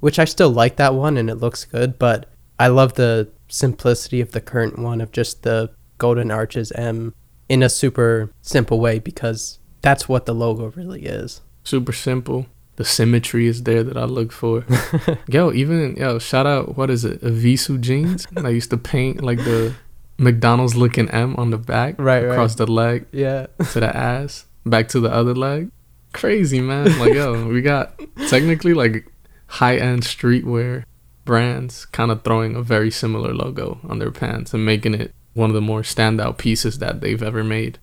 which 0.00 0.18
I 0.18 0.24
still 0.24 0.50
like 0.50 0.76
that 0.76 0.94
one 0.94 1.16
and 1.16 1.30
it 1.30 1.36
looks 1.36 1.64
good, 1.64 1.98
but 1.98 2.28
I 2.58 2.68
love 2.68 2.94
the 2.94 3.28
simplicity 3.48 4.20
of 4.20 4.32
the 4.32 4.40
current 4.40 4.78
one 4.78 5.00
of 5.00 5.12
just 5.12 5.42
the 5.42 5.70
golden 5.98 6.30
arches 6.30 6.72
M 6.72 7.14
in 7.48 7.62
a 7.62 7.68
super 7.68 8.30
simple 8.40 8.80
way 8.80 8.98
because 8.98 9.58
that's 9.80 10.08
what 10.08 10.26
the 10.26 10.34
logo 10.34 10.70
really 10.70 11.04
is. 11.04 11.40
Super 11.64 11.92
simple. 11.92 12.46
The 12.76 12.84
symmetry 12.84 13.46
is 13.46 13.64
there 13.64 13.84
that 13.84 13.96
I 13.96 14.04
look 14.04 14.32
for. 14.32 14.64
yo, 15.28 15.52
even 15.52 15.94
yo, 15.96 16.18
shout 16.18 16.46
out 16.46 16.76
what 16.76 16.90
is 16.90 17.04
it? 17.04 17.20
Evisu 17.20 17.80
jeans. 17.80 18.26
I 18.36 18.48
used 18.48 18.70
to 18.70 18.78
paint 18.78 19.22
like 19.22 19.38
the 19.38 19.74
McDonald's 20.18 20.74
looking 20.74 21.10
M 21.10 21.36
on 21.36 21.50
the 21.50 21.58
back, 21.58 21.96
right, 21.98 22.24
across 22.24 22.52
right. 22.52 22.66
the 22.66 22.72
leg, 22.72 23.06
yeah, 23.12 23.46
to 23.72 23.80
the 23.80 23.94
ass, 23.94 24.46
back 24.64 24.88
to 24.88 25.00
the 25.00 25.12
other 25.12 25.34
leg 25.34 25.70
crazy, 26.12 26.60
man. 26.60 26.98
Like, 26.98 27.14
yo, 27.14 27.46
we 27.46 27.62
got 27.62 28.00
technically 28.28 28.74
like 28.74 29.06
high 29.46 29.76
end 29.76 30.02
streetwear 30.02 30.84
brands 31.24 31.84
kind 31.86 32.10
of 32.10 32.22
throwing 32.22 32.56
a 32.56 32.62
very 32.62 32.90
similar 32.90 33.32
logo 33.32 33.78
on 33.88 33.98
their 33.98 34.10
pants 34.10 34.52
and 34.54 34.64
making 34.64 34.94
it 34.94 35.14
one 35.34 35.50
of 35.50 35.54
the 35.54 35.60
more 35.60 35.82
standout 35.82 36.38
pieces 36.38 36.78
that 36.78 37.00
they've 37.00 37.22
ever 37.22 37.44
made. 37.44 37.78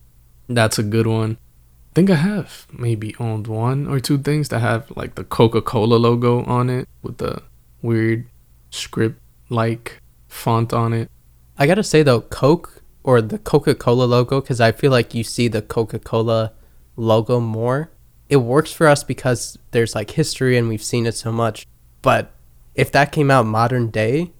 That's 0.47 0.79
a 0.79 0.83
good 0.83 1.07
one. 1.07 1.37
I 1.91 1.93
think 1.93 2.09
I 2.09 2.15
have 2.15 2.67
maybe 2.71 3.15
owned 3.19 3.47
one 3.47 3.87
or 3.87 3.99
two 3.99 4.17
things 4.17 4.49
that 4.49 4.59
have 4.59 4.91
like 4.95 5.15
the 5.15 5.23
Coca 5.23 5.61
Cola 5.61 5.95
logo 5.95 6.43
on 6.45 6.69
it 6.69 6.87
with 7.01 7.17
the 7.17 7.41
weird 7.81 8.27
script 8.69 9.19
like 9.49 9.99
font 10.27 10.73
on 10.73 10.93
it. 10.93 11.09
I 11.57 11.65
gotta 11.65 11.83
say 11.83 12.03
though, 12.03 12.21
Coke 12.21 12.83
or 13.03 13.21
the 13.21 13.39
Coca 13.39 13.73
Cola 13.73 14.03
logo, 14.03 14.41
because 14.41 14.61
I 14.61 14.71
feel 14.71 14.91
like 14.91 15.15
you 15.15 15.23
see 15.23 15.47
the 15.47 15.61
Coca 15.61 15.99
Cola 15.99 16.53
logo 16.95 17.39
more 17.39 17.89
it 18.29 18.37
works 18.37 18.71
for 18.71 18.87
us 18.87 19.03
because 19.03 19.57
there's 19.71 19.95
like 19.95 20.11
history 20.11 20.57
and 20.57 20.69
we've 20.69 20.83
seen 20.83 21.05
it 21.05 21.15
so 21.15 21.31
much. 21.31 21.65
But 22.01 22.31
if 22.75 22.91
that 22.91 23.11
came 23.11 23.31
out 23.31 23.45
modern 23.45 23.89
day, 23.89 24.31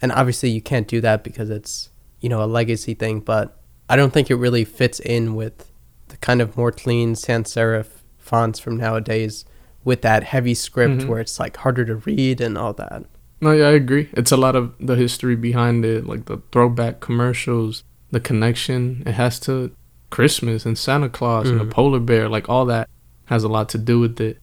and 0.00 0.10
obviously 0.10 0.50
you 0.50 0.62
can't 0.62 0.88
do 0.88 1.00
that 1.02 1.22
because 1.22 1.50
it's, 1.50 1.90
you 2.20 2.28
know, 2.28 2.42
a 2.42 2.46
legacy 2.46 2.94
thing, 2.94 3.20
but 3.20 3.60
I 3.88 3.96
don't 3.96 4.12
think 4.12 4.30
it 4.30 4.36
really 4.36 4.64
fits 4.64 4.98
in 5.00 5.34
with 5.34 5.70
the 6.08 6.16
kind 6.16 6.40
of 6.40 6.56
more 6.56 6.72
clean 6.72 7.14
sans 7.14 7.52
serif 7.52 7.86
fonts 8.18 8.58
from 8.58 8.76
nowadays 8.76 9.44
with 9.84 10.02
that 10.02 10.24
heavy 10.24 10.54
script 10.54 11.00
mm-hmm. 11.00 11.08
where 11.08 11.20
it's 11.20 11.38
like 11.38 11.58
harder 11.58 11.84
to 11.84 11.96
read 11.96 12.40
and 12.40 12.58
all 12.58 12.72
that. 12.72 13.04
No, 13.40 13.52
yeah, 13.52 13.68
I 13.68 13.72
agree. 13.72 14.08
It's 14.14 14.32
a 14.32 14.36
lot 14.36 14.56
of 14.56 14.74
the 14.80 14.96
history 14.96 15.36
behind 15.36 15.84
it, 15.84 16.06
like 16.06 16.24
the 16.24 16.40
throwback 16.50 17.00
commercials, 17.00 17.84
the 18.10 18.18
connection 18.18 19.02
it 19.06 19.12
has 19.12 19.38
to 19.40 19.70
Christmas 20.10 20.64
and 20.64 20.78
Santa 20.78 21.08
Claus 21.08 21.48
and 21.48 21.60
Mhm. 21.60 21.68
the 21.68 21.74
polar 21.74 22.00
bear, 22.00 22.28
like 22.28 22.48
all 22.48 22.64
that 22.66 22.88
has 23.26 23.44
a 23.44 23.48
lot 23.48 23.68
to 23.70 23.78
do 23.78 23.98
with 24.00 24.20
it. 24.20 24.38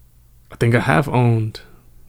I 0.52 0.56
think 0.56 0.76
I 0.76 0.80
have 0.82 1.10
owned 1.10 1.62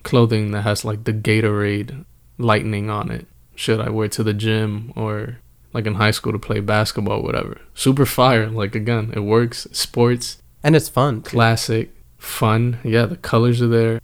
clothing 0.03 0.51
that 0.53 0.63
has 0.63 0.85
like 0.85 1.05
the 1.05 1.13
Gatorade 1.13 2.05
lightning 2.39 2.91
on 2.91 3.11
it. 3.11 3.27
Should 3.55 3.81
I 3.81 3.91
wear 3.91 4.07
it 4.07 4.13
to 4.13 4.23
the 4.23 4.35
gym 4.35 4.93
or 4.97 5.39
like 5.73 5.87
in 5.87 5.95
high 5.95 6.11
school 6.13 6.33
to 6.33 6.39
play 6.39 6.61
basketball, 6.61 7.23
whatever. 7.23 7.61
Super 7.75 8.07
fire. 8.07 8.49
Like 8.49 8.75
again, 8.75 9.13
it 9.15 9.21
works. 9.21 9.67
Sports, 9.73 10.39
And 10.63 10.77
it's 10.77 10.89
fun. 10.89 11.23
too. 11.23 11.31
classic, 11.31 11.91
fun. 12.19 12.79
Yeah, 12.85 13.07
the 13.07 13.17
colors 13.17 13.61
are 13.63 13.69
there. 13.69 14.01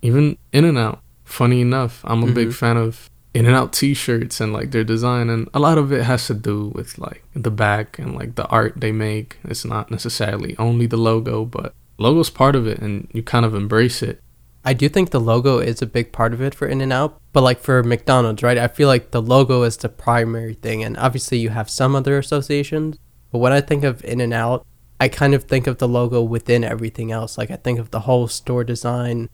Even 0.00 0.36
In 0.52 0.64
and 0.64 0.78
Out. 0.78 1.00
Funny 1.24 1.60
enough, 1.60 2.00
I'm 2.04 2.22
a 2.22 2.32
big 2.32 2.48
Mhm. 2.48 2.54
fan 2.54 2.76
of 2.76 3.08
In 3.34 3.46
and 3.46 3.54
Out 3.54 3.72
t-shirts 3.72 4.40
and 4.40 4.52
like 4.52 4.70
their 4.72 4.84
design 4.84 5.30
and 5.30 5.48
a 5.54 5.58
lot 5.60 5.78
of 5.78 5.90
it 5.92 6.02
has 6.04 6.26
to 6.26 6.34
do 6.34 6.70
with 6.74 6.98
like 6.98 7.22
the 7.34 7.50
back 7.50 7.98
and 7.98 8.14
like 8.14 8.34
the 8.34 8.46
art 8.48 8.74
they 8.76 8.92
make. 8.92 9.38
It's 9.44 9.64
not 9.64 9.90
necessarily 9.90 10.54
only 10.58 10.86
the 10.86 10.98
logo, 10.98 11.44
but 11.44 11.72
logo's 11.98 12.30
part 12.30 12.56
of 12.56 12.66
it 12.66 12.78
and 12.78 13.08
you 13.12 13.22
kind 13.22 13.44
of 13.44 13.54
embrace 13.54 14.02
it. 14.02 14.20
I 14.64 14.74
do 14.74 14.88
think 14.88 15.10
the 15.10 15.20
logo 15.20 15.58
is 15.58 15.82
a 15.82 15.86
big 15.86 16.12
part 16.12 16.32
of 16.32 16.40
it 16.40 16.54
for 16.54 16.68
In 16.68 16.80
and 16.80 16.92
Out, 16.92 17.20
but 17.32 17.42
like 17.42 17.58
for 17.58 17.82
McDonald's, 17.82 18.42
right? 18.42 18.58
I 18.58 18.68
feel 18.68 18.86
like 18.86 19.10
the 19.10 19.22
logo 19.22 19.64
is 19.64 19.76
the 19.76 19.88
primary 19.88 20.54
thing, 20.54 20.84
and 20.84 20.96
obviously 20.96 21.38
you 21.38 21.48
have 21.48 21.68
some 21.68 21.96
other 21.96 22.16
associations. 22.16 22.96
But 23.32 23.38
when 23.38 23.52
I 23.52 23.60
think 23.60 23.82
of 23.82 24.04
In 24.04 24.20
and 24.20 24.32
Out, 24.32 24.64
I 25.00 25.08
kind 25.08 25.34
of 25.34 25.44
think 25.44 25.66
of 25.66 25.78
the 25.78 25.88
logo 25.88 26.22
within 26.22 26.62
everything 26.62 27.10
else. 27.10 27.36
Like 27.36 27.50
I 27.50 27.56
think 27.56 27.80
of 27.80 27.90
the 27.90 28.00
whole 28.00 28.28
store 28.28 28.62
design, 28.62 29.28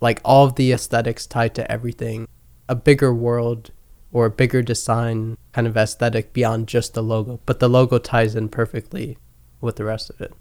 like 0.00 0.22
all 0.24 0.46
of 0.46 0.54
the 0.54 0.72
aesthetics 0.72 1.26
tied 1.26 1.54
to 1.56 1.70
everything, 1.70 2.26
a 2.66 2.74
bigger 2.74 3.12
world 3.12 3.72
or 4.10 4.24
a 4.24 4.30
bigger 4.30 4.62
design 4.62 5.36
kind 5.52 5.66
of 5.66 5.76
aesthetic 5.76 6.32
beyond 6.32 6.66
just 6.66 6.94
the 6.94 7.02
logo. 7.02 7.40
But 7.44 7.60
the 7.60 7.68
logo 7.68 7.98
ties 7.98 8.34
in 8.34 8.48
perfectly 8.48 9.18
with 9.60 9.76
the 9.76 9.84
rest 9.84 10.08
of 10.08 10.18
it. 10.22 10.32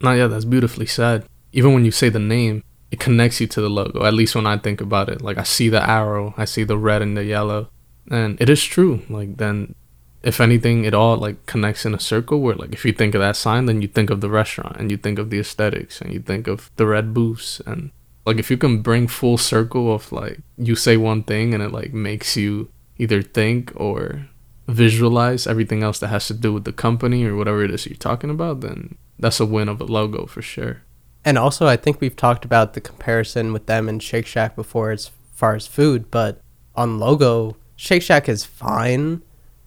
No, 0.00 0.12
yeah, 0.12 0.26
that's 0.26 0.44
beautifully 0.44 0.86
said. 0.86 1.26
Even 1.52 1.74
when 1.74 1.84
you 1.84 1.90
say 1.90 2.08
the 2.08 2.18
name, 2.18 2.62
it 2.90 3.00
connects 3.00 3.40
you 3.40 3.46
to 3.48 3.60
the 3.60 3.70
logo. 3.70 4.04
At 4.04 4.14
least 4.14 4.34
when 4.34 4.46
I 4.46 4.56
think 4.56 4.80
about 4.80 5.08
it, 5.08 5.22
like 5.22 5.38
I 5.38 5.42
see 5.42 5.68
the 5.68 5.88
arrow, 5.88 6.34
I 6.36 6.44
see 6.44 6.64
the 6.64 6.78
red 6.78 7.02
and 7.02 7.16
the 7.16 7.24
yellow, 7.24 7.68
and 8.10 8.40
it 8.40 8.48
is 8.48 8.64
true. 8.64 9.02
Like 9.08 9.36
then, 9.36 9.74
if 10.22 10.40
anything, 10.40 10.84
it 10.84 10.94
all 10.94 11.16
like 11.16 11.46
connects 11.46 11.84
in 11.84 11.94
a 11.94 12.00
circle. 12.00 12.40
Where 12.40 12.54
like 12.54 12.72
if 12.72 12.84
you 12.84 12.92
think 12.92 13.14
of 13.14 13.20
that 13.20 13.36
sign, 13.36 13.66
then 13.66 13.82
you 13.82 13.88
think 13.88 14.10
of 14.10 14.20
the 14.20 14.30
restaurant, 14.30 14.76
and 14.78 14.90
you 14.90 14.96
think 14.96 15.18
of 15.18 15.30
the 15.30 15.40
aesthetics, 15.40 16.00
and 16.00 16.12
you 16.12 16.20
think 16.20 16.46
of 16.46 16.70
the 16.76 16.86
red 16.86 17.14
booths, 17.14 17.60
and 17.66 17.90
like 18.26 18.38
if 18.38 18.50
you 18.50 18.56
can 18.56 18.82
bring 18.82 19.06
full 19.06 19.38
circle 19.38 19.92
of 19.92 20.12
like 20.12 20.40
you 20.56 20.76
say 20.76 20.96
one 20.96 21.22
thing 21.22 21.54
and 21.54 21.62
it 21.62 21.72
like 21.72 21.92
makes 21.92 22.36
you 22.36 22.70
either 22.98 23.22
think 23.22 23.72
or 23.74 24.26
visualize 24.70 25.46
everything 25.46 25.82
else 25.82 25.98
that 25.98 26.08
has 26.08 26.26
to 26.28 26.34
do 26.34 26.52
with 26.52 26.64
the 26.64 26.72
company 26.72 27.24
or 27.24 27.36
whatever 27.36 27.62
it 27.64 27.70
is 27.70 27.86
you're 27.86 27.96
talking 27.96 28.30
about, 28.30 28.60
then 28.60 28.96
that's 29.18 29.40
a 29.40 29.46
win 29.46 29.68
of 29.68 29.80
a 29.80 29.84
logo 29.84 30.26
for 30.26 30.42
sure. 30.42 30.82
And 31.24 31.36
also, 31.36 31.66
I 31.66 31.76
think 31.76 32.00
we've 32.00 32.16
talked 32.16 32.44
about 32.44 32.72
the 32.72 32.80
comparison 32.80 33.52
with 33.52 33.66
them 33.66 33.88
and 33.88 34.02
Shake 34.02 34.26
Shack 34.26 34.56
before 34.56 34.90
as 34.90 35.10
far 35.32 35.54
as 35.54 35.66
food, 35.66 36.10
but 36.10 36.40
on 36.74 36.98
logo, 36.98 37.56
Shake 37.76 38.02
Shack 38.02 38.28
is 38.28 38.44
fine, 38.44 39.22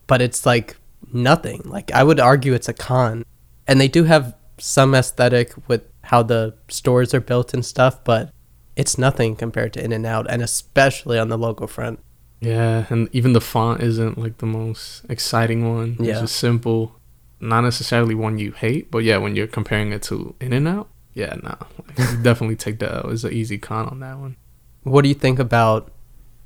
but 0.07 0.21
it's 0.21 0.45
like 0.45 0.77
nothing. 1.11 1.61
Like, 1.65 1.91
I 1.91 2.03
would 2.03 2.19
argue 2.19 2.53
it's 2.53 2.69
a 2.69 2.73
con. 2.73 3.23
And 3.67 3.79
they 3.79 3.87
do 3.87 4.03
have 4.05 4.35
some 4.57 4.95
aesthetic 4.95 5.53
with 5.67 5.87
how 6.05 6.23
the 6.23 6.55
stores 6.69 7.13
are 7.13 7.21
built 7.21 7.53
and 7.53 7.65
stuff, 7.65 8.03
but 8.03 8.31
it's 8.75 8.97
nothing 8.97 9.35
compared 9.35 9.73
to 9.73 9.83
In 9.83 9.93
N 9.93 10.05
Out, 10.05 10.25
and 10.29 10.41
especially 10.41 11.19
on 11.19 11.29
the 11.29 11.37
logo 11.37 11.67
front. 11.67 11.99
Yeah, 12.43 12.85
and 12.89 13.07
even 13.13 13.33
the 13.33 13.41
font 13.41 13.81
isn't 13.81 14.17
like 14.17 14.37
the 14.39 14.45
most 14.45 15.03
exciting 15.09 15.73
one. 15.73 15.95
It's 15.99 16.07
Yeah. 16.07 16.19
just 16.21 16.35
simple. 16.35 16.99
Not 17.39 17.61
necessarily 17.61 18.15
one 18.15 18.37
you 18.37 18.51
hate, 18.51 18.89
but 18.91 18.99
yeah, 19.03 19.17
when 19.17 19.35
you're 19.35 19.47
comparing 19.47 19.91
it 19.91 20.01
to 20.03 20.35
In 20.39 20.53
and 20.53 20.67
Out, 20.67 20.89
yeah, 21.13 21.35
no. 21.43 21.55
Like, 21.87 21.97
definitely 22.23 22.55
take 22.55 22.79
the 22.79 22.93
L. 22.93 23.09
It's 23.11 23.23
an 23.23 23.33
easy 23.33 23.57
con 23.57 23.87
on 23.87 23.99
that 23.99 24.17
one. 24.19 24.35
What 24.83 25.03
do 25.03 25.09
you 25.09 25.15
think 25.15 25.39
about 25.39 25.91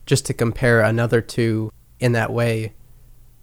just 0.05 0.25
to 0.27 0.33
compare 0.33 0.81
another 0.81 1.21
two 1.21 1.71
in 1.99 2.11
that 2.13 2.31
way, 2.31 2.73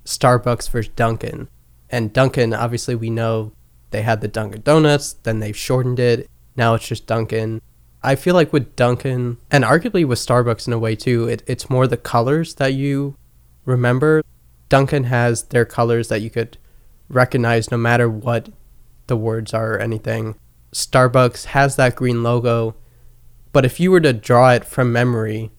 Starbucks 0.04 0.70
versus 0.70 0.92
Dunkin'? 0.96 1.48
And 1.90 2.12
Dunkin', 2.12 2.52
obviously, 2.54 2.94
we 2.94 3.10
know 3.10 3.52
they 3.90 4.02
had 4.02 4.20
the 4.20 4.28
Dunkin' 4.28 4.62
Donuts, 4.62 5.14
then 5.22 5.38
they've 5.40 5.56
shortened 5.56 5.98
it. 6.00 6.28
Now 6.56 6.74
it's 6.74 6.86
just 6.86 7.06
Dunkin'. 7.06 7.60
I 8.04 8.16
feel 8.16 8.34
like 8.34 8.52
with 8.52 8.76
Dunkin', 8.76 9.38
and 9.50 9.64
arguably 9.64 10.06
with 10.06 10.18
Starbucks 10.18 10.66
in 10.66 10.74
a 10.74 10.78
way 10.78 10.94
too, 10.94 11.26
it, 11.26 11.42
it's 11.46 11.70
more 11.70 11.86
the 11.86 11.96
colors 11.96 12.56
that 12.56 12.74
you 12.74 13.16
remember. 13.64 14.22
Dunkin' 14.68 15.04
has 15.04 15.44
their 15.44 15.64
colors 15.64 16.08
that 16.08 16.20
you 16.20 16.28
could 16.28 16.58
recognize 17.08 17.70
no 17.70 17.78
matter 17.78 18.08
what 18.08 18.50
the 19.06 19.16
words 19.16 19.54
are 19.54 19.74
or 19.74 19.78
anything. 19.78 20.36
Starbucks 20.72 21.46
has 21.46 21.76
that 21.76 21.96
green 21.96 22.22
logo, 22.22 22.74
but 23.52 23.64
if 23.64 23.80
you 23.80 23.90
were 23.90 24.00
to 24.00 24.12
draw 24.12 24.50
it 24.50 24.66
from 24.66 24.92
memory, 24.92 25.50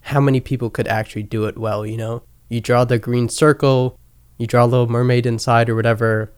how 0.00 0.20
many 0.20 0.40
people 0.40 0.70
could 0.70 0.88
actually 0.88 1.22
do 1.22 1.44
it 1.44 1.56
well, 1.56 1.86
you 1.86 1.96
know? 1.96 2.24
You 2.48 2.60
draw 2.60 2.84
the 2.84 2.98
green 2.98 3.28
circle, 3.28 3.96
you 4.38 4.48
draw 4.48 4.64
a 4.64 4.66
little 4.66 4.88
mermaid 4.88 5.24
inside 5.24 5.68
or 5.68 5.76
whatever, 5.76 6.32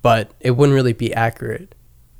but 0.00 0.32
it 0.38 0.52
wouldn't 0.52 0.76
really 0.76 0.92
be 0.92 1.12
accurate. 1.12 1.74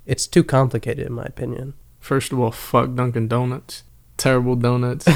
It's 0.05 0.27
too 0.27 0.43
complicated 0.43 1.07
in 1.07 1.12
my 1.12 1.25
opinion. 1.25 1.75
First 2.03 2.33
of 2.33 2.41
all, 2.41 2.51
fuck 2.51 2.97
Dunkin' 2.97 3.29
Donuts. 3.29 3.85
Terrible 4.17 4.57
donuts. 4.57 5.07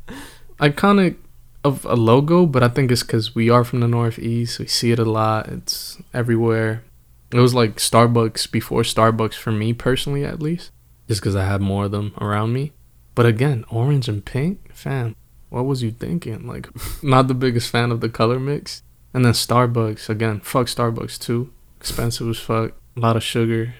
Iconic 0.60 1.16
of 1.62 1.84
a 1.84 1.94
logo, 1.94 2.44
but 2.44 2.60
I 2.60 2.68
think 2.68 2.90
it's 2.90 3.04
because 3.04 3.36
we 3.36 3.48
are 3.48 3.62
from 3.62 3.78
the 3.78 3.86
Northeast. 3.86 4.58
We 4.58 4.66
see 4.66 4.90
it 4.90 4.98
a 4.98 5.04
lot. 5.04 5.48
It's 5.48 6.02
everywhere. 6.12 6.82
It 7.30 7.38
was 7.38 7.54
like 7.54 7.76
Starbucks 7.76 8.50
before 8.50 8.82
Starbucks 8.82 9.34
for 9.34 9.52
me 9.52 9.72
personally, 9.72 10.24
at 10.24 10.42
least, 10.42 10.72
just 11.06 11.20
because 11.20 11.36
I 11.36 11.44
had 11.44 11.60
more 11.60 11.84
of 11.84 11.92
them 11.92 12.12
around 12.20 12.52
me. 12.52 12.72
But 13.14 13.26
again, 13.26 13.64
orange 13.70 14.08
and 14.08 14.24
pink, 14.24 14.74
fam. 14.74 15.14
What 15.50 15.66
was 15.66 15.84
you 15.84 15.92
thinking? 15.92 16.48
Like, 16.48 16.68
not 17.02 17.28
the 17.28 17.34
biggest 17.34 17.70
fan 17.70 17.92
of 17.92 18.00
the 18.00 18.08
color 18.08 18.40
mix. 18.40 18.82
And 19.14 19.24
then 19.24 19.34
Starbucks 19.34 20.08
again. 20.08 20.40
Fuck 20.40 20.66
Starbucks 20.66 21.16
too. 21.20 21.52
Expensive 21.78 22.28
as 22.28 22.40
fuck. 22.40 22.72
A 22.96 23.00
lot 23.00 23.14
of 23.14 23.22
sugar. 23.22 23.74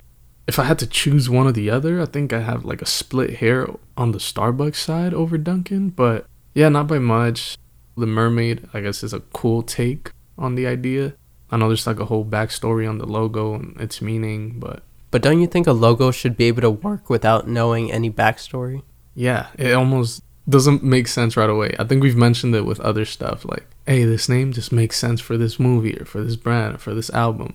If 0.47 0.59
I 0.59 0.65
had 0.65 0.79
to 0.81 0.87
choose 0.87 1.31
one 1.31 1.47
or 1.47 1.53
the 1.53 1.71
other, 1.71 2.01
I 2.01 2.07
think 2.07 2.33
I 2.33 2.41
have 2.41 2.65
like 2.65 2.83
a 2.83 2.87
split 2.87 3.37
hair 3.37 3.67
on 3.97 4.13
the 4.13 4.19
Starbucks 4.19 4.77
side 4.77 5.15
over 5.15 5.39
Dunkin'. 5.39 5.91
But 5.91 6.27
yeah, 6.55 6.69
not 6.69 6.87
by 6.87 6.99
much. 6.99 7.57
The 7.97 8.07
mermaid, 8.07 8.69
I 8.75 8.81
guess, 8.81 9.03
is 9.03 9.13
a 9.13 9.21
cool 9.21 9.63
take 9.63 10.11
on 10.37 10.55
the 10.55 10.67
idea. 10.67 11.15
I 11.51 11.57
know 11.57 11.69
there's 11.69 11.87
like 11.87 12.01
a 12.01 12.07
whole 12.07 12.25
backstory 12.25 12.89
on 12.89 12.99
the 12.99 13.07
logo 13.07 13.55
and 13.55 13.81
its 13.81 14.03
meaning, 14.03 14.59
but 14.59 14.83
But 15.11 15.23
don't 15.23 15.41
you 15.41 15.47
think 15.47 15.67
a 15.67 15.73
logo 15.73 16.11
should 16.11 16.37
be 16.37 16.45
able 16.47 16.63
to 16.63 16.71
work 16.71 17.09
without 17.09 17.47
knowing 17.49 17.93
any 17.93 18.11
backstory? 18.11 18.83
yeah, 19.15 19.47
it 19.57 19.73
almost 19.73 20.23
doesn't 20.49 20.83
make 20.83 21.07
sense 21.07 21.37
right 21.37 21.49
away. 21.49 21.75
I 21.79 21.85
think 21.85 22.03
we've 22.03 22.17
mentioned 22.17 22.55
it 22.55 22.67
with 22.67 22.81
other 22.81 23.05
stuff 23.05 23.45
like, 23.45 23.65
hey, 23.87 24.05
this 24.05 24.29
name 24.29 24.53
just 24.53 24.73
makes 24.73 24.99
sense 24.99 25.21
for 25.21 25.39
this 25.39 25.59
movie 25.61 25.97
or 25.99 26.05
for 26.05 26.23
this 26.25 26.35
brand 26.37 26.75
or 26.75 26.79
for 26.79 26.93
this 26.95 27.11
album. 27.11 27.55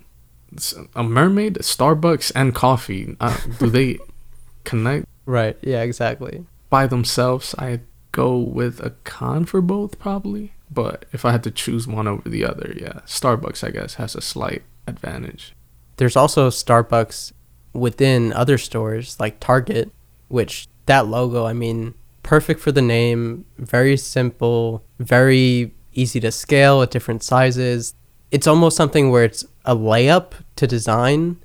A 0.95 1.03
mermaid, 1.03 1.55
Starbucks, 1.61 2.31
and 2.35 2.55
coffee. 2.55 3.15
Uh, 3.19 3.37
do 3.59 3.69
they 3.69 3.99
connect 4.63 5.05
Right, 5.25 5.57
yeah, 5.61 5.81
exactly. 5.83 6.45
by 6.69 6.87
themselves? 6.87 7.53
I 7.59 7.81
go 8.11 8.37
with 8.37 8.79
a 8.79 8.91
con 9.03 9.45
for 9.45 9.61
both, 9.61 9.99
probably. 9.99 10.53
But 10.71 11.05
if 11.11 11.25
I 11.25 11.31
had 11.31 11.43
to 11.43 11.51
choose 11.51 11.87
one 11.87 12.07
over 12.07 12.27
the 12.29 12.45
other, 12.45 12.73
yeah, 12.79 13.01
Starbucks, 13.05 13.63
I 13.63 13.71
guess, 13.71 13.95
has 13.95 14.15
a 14.15 14.21
slight 14.21 14.63
advantage. 14.87 15.53
There's 15.97 16.15
also 16.15 16.49
Starbucks 16.49 17.31
within 17.73 18.33
other 18.33 18.57
stores 18.57 19.19
like 19.19 19.39
Target, 19.39 19.91
which 20.27 20.67
that 20.85 21.07
logo, 21.07 21.45
I 21.45 21.53
mean, 21.53 21.93
perfect 22.23 22.59
for 22.59 22.71
the 22.71 22.81
name, 22.81 23.45
very 23.57 23.97
simple, 23.97 24.83
very 24.99 25.73
easy 25.93 26.19
to 26.19 26.31
scale 26.31 26.81
at 26.81 26.91
different 26.91 27.23
sizes. 27.23 27.93
It's 28.31 28.47
almost 28.47 28.77
something 28.77 29.09
where 29.09 29.23
it's 29.23 29.45
a 29.65 29.75
layup 29.75 30.33
to 30.55 30.67
design, 30.67 31.37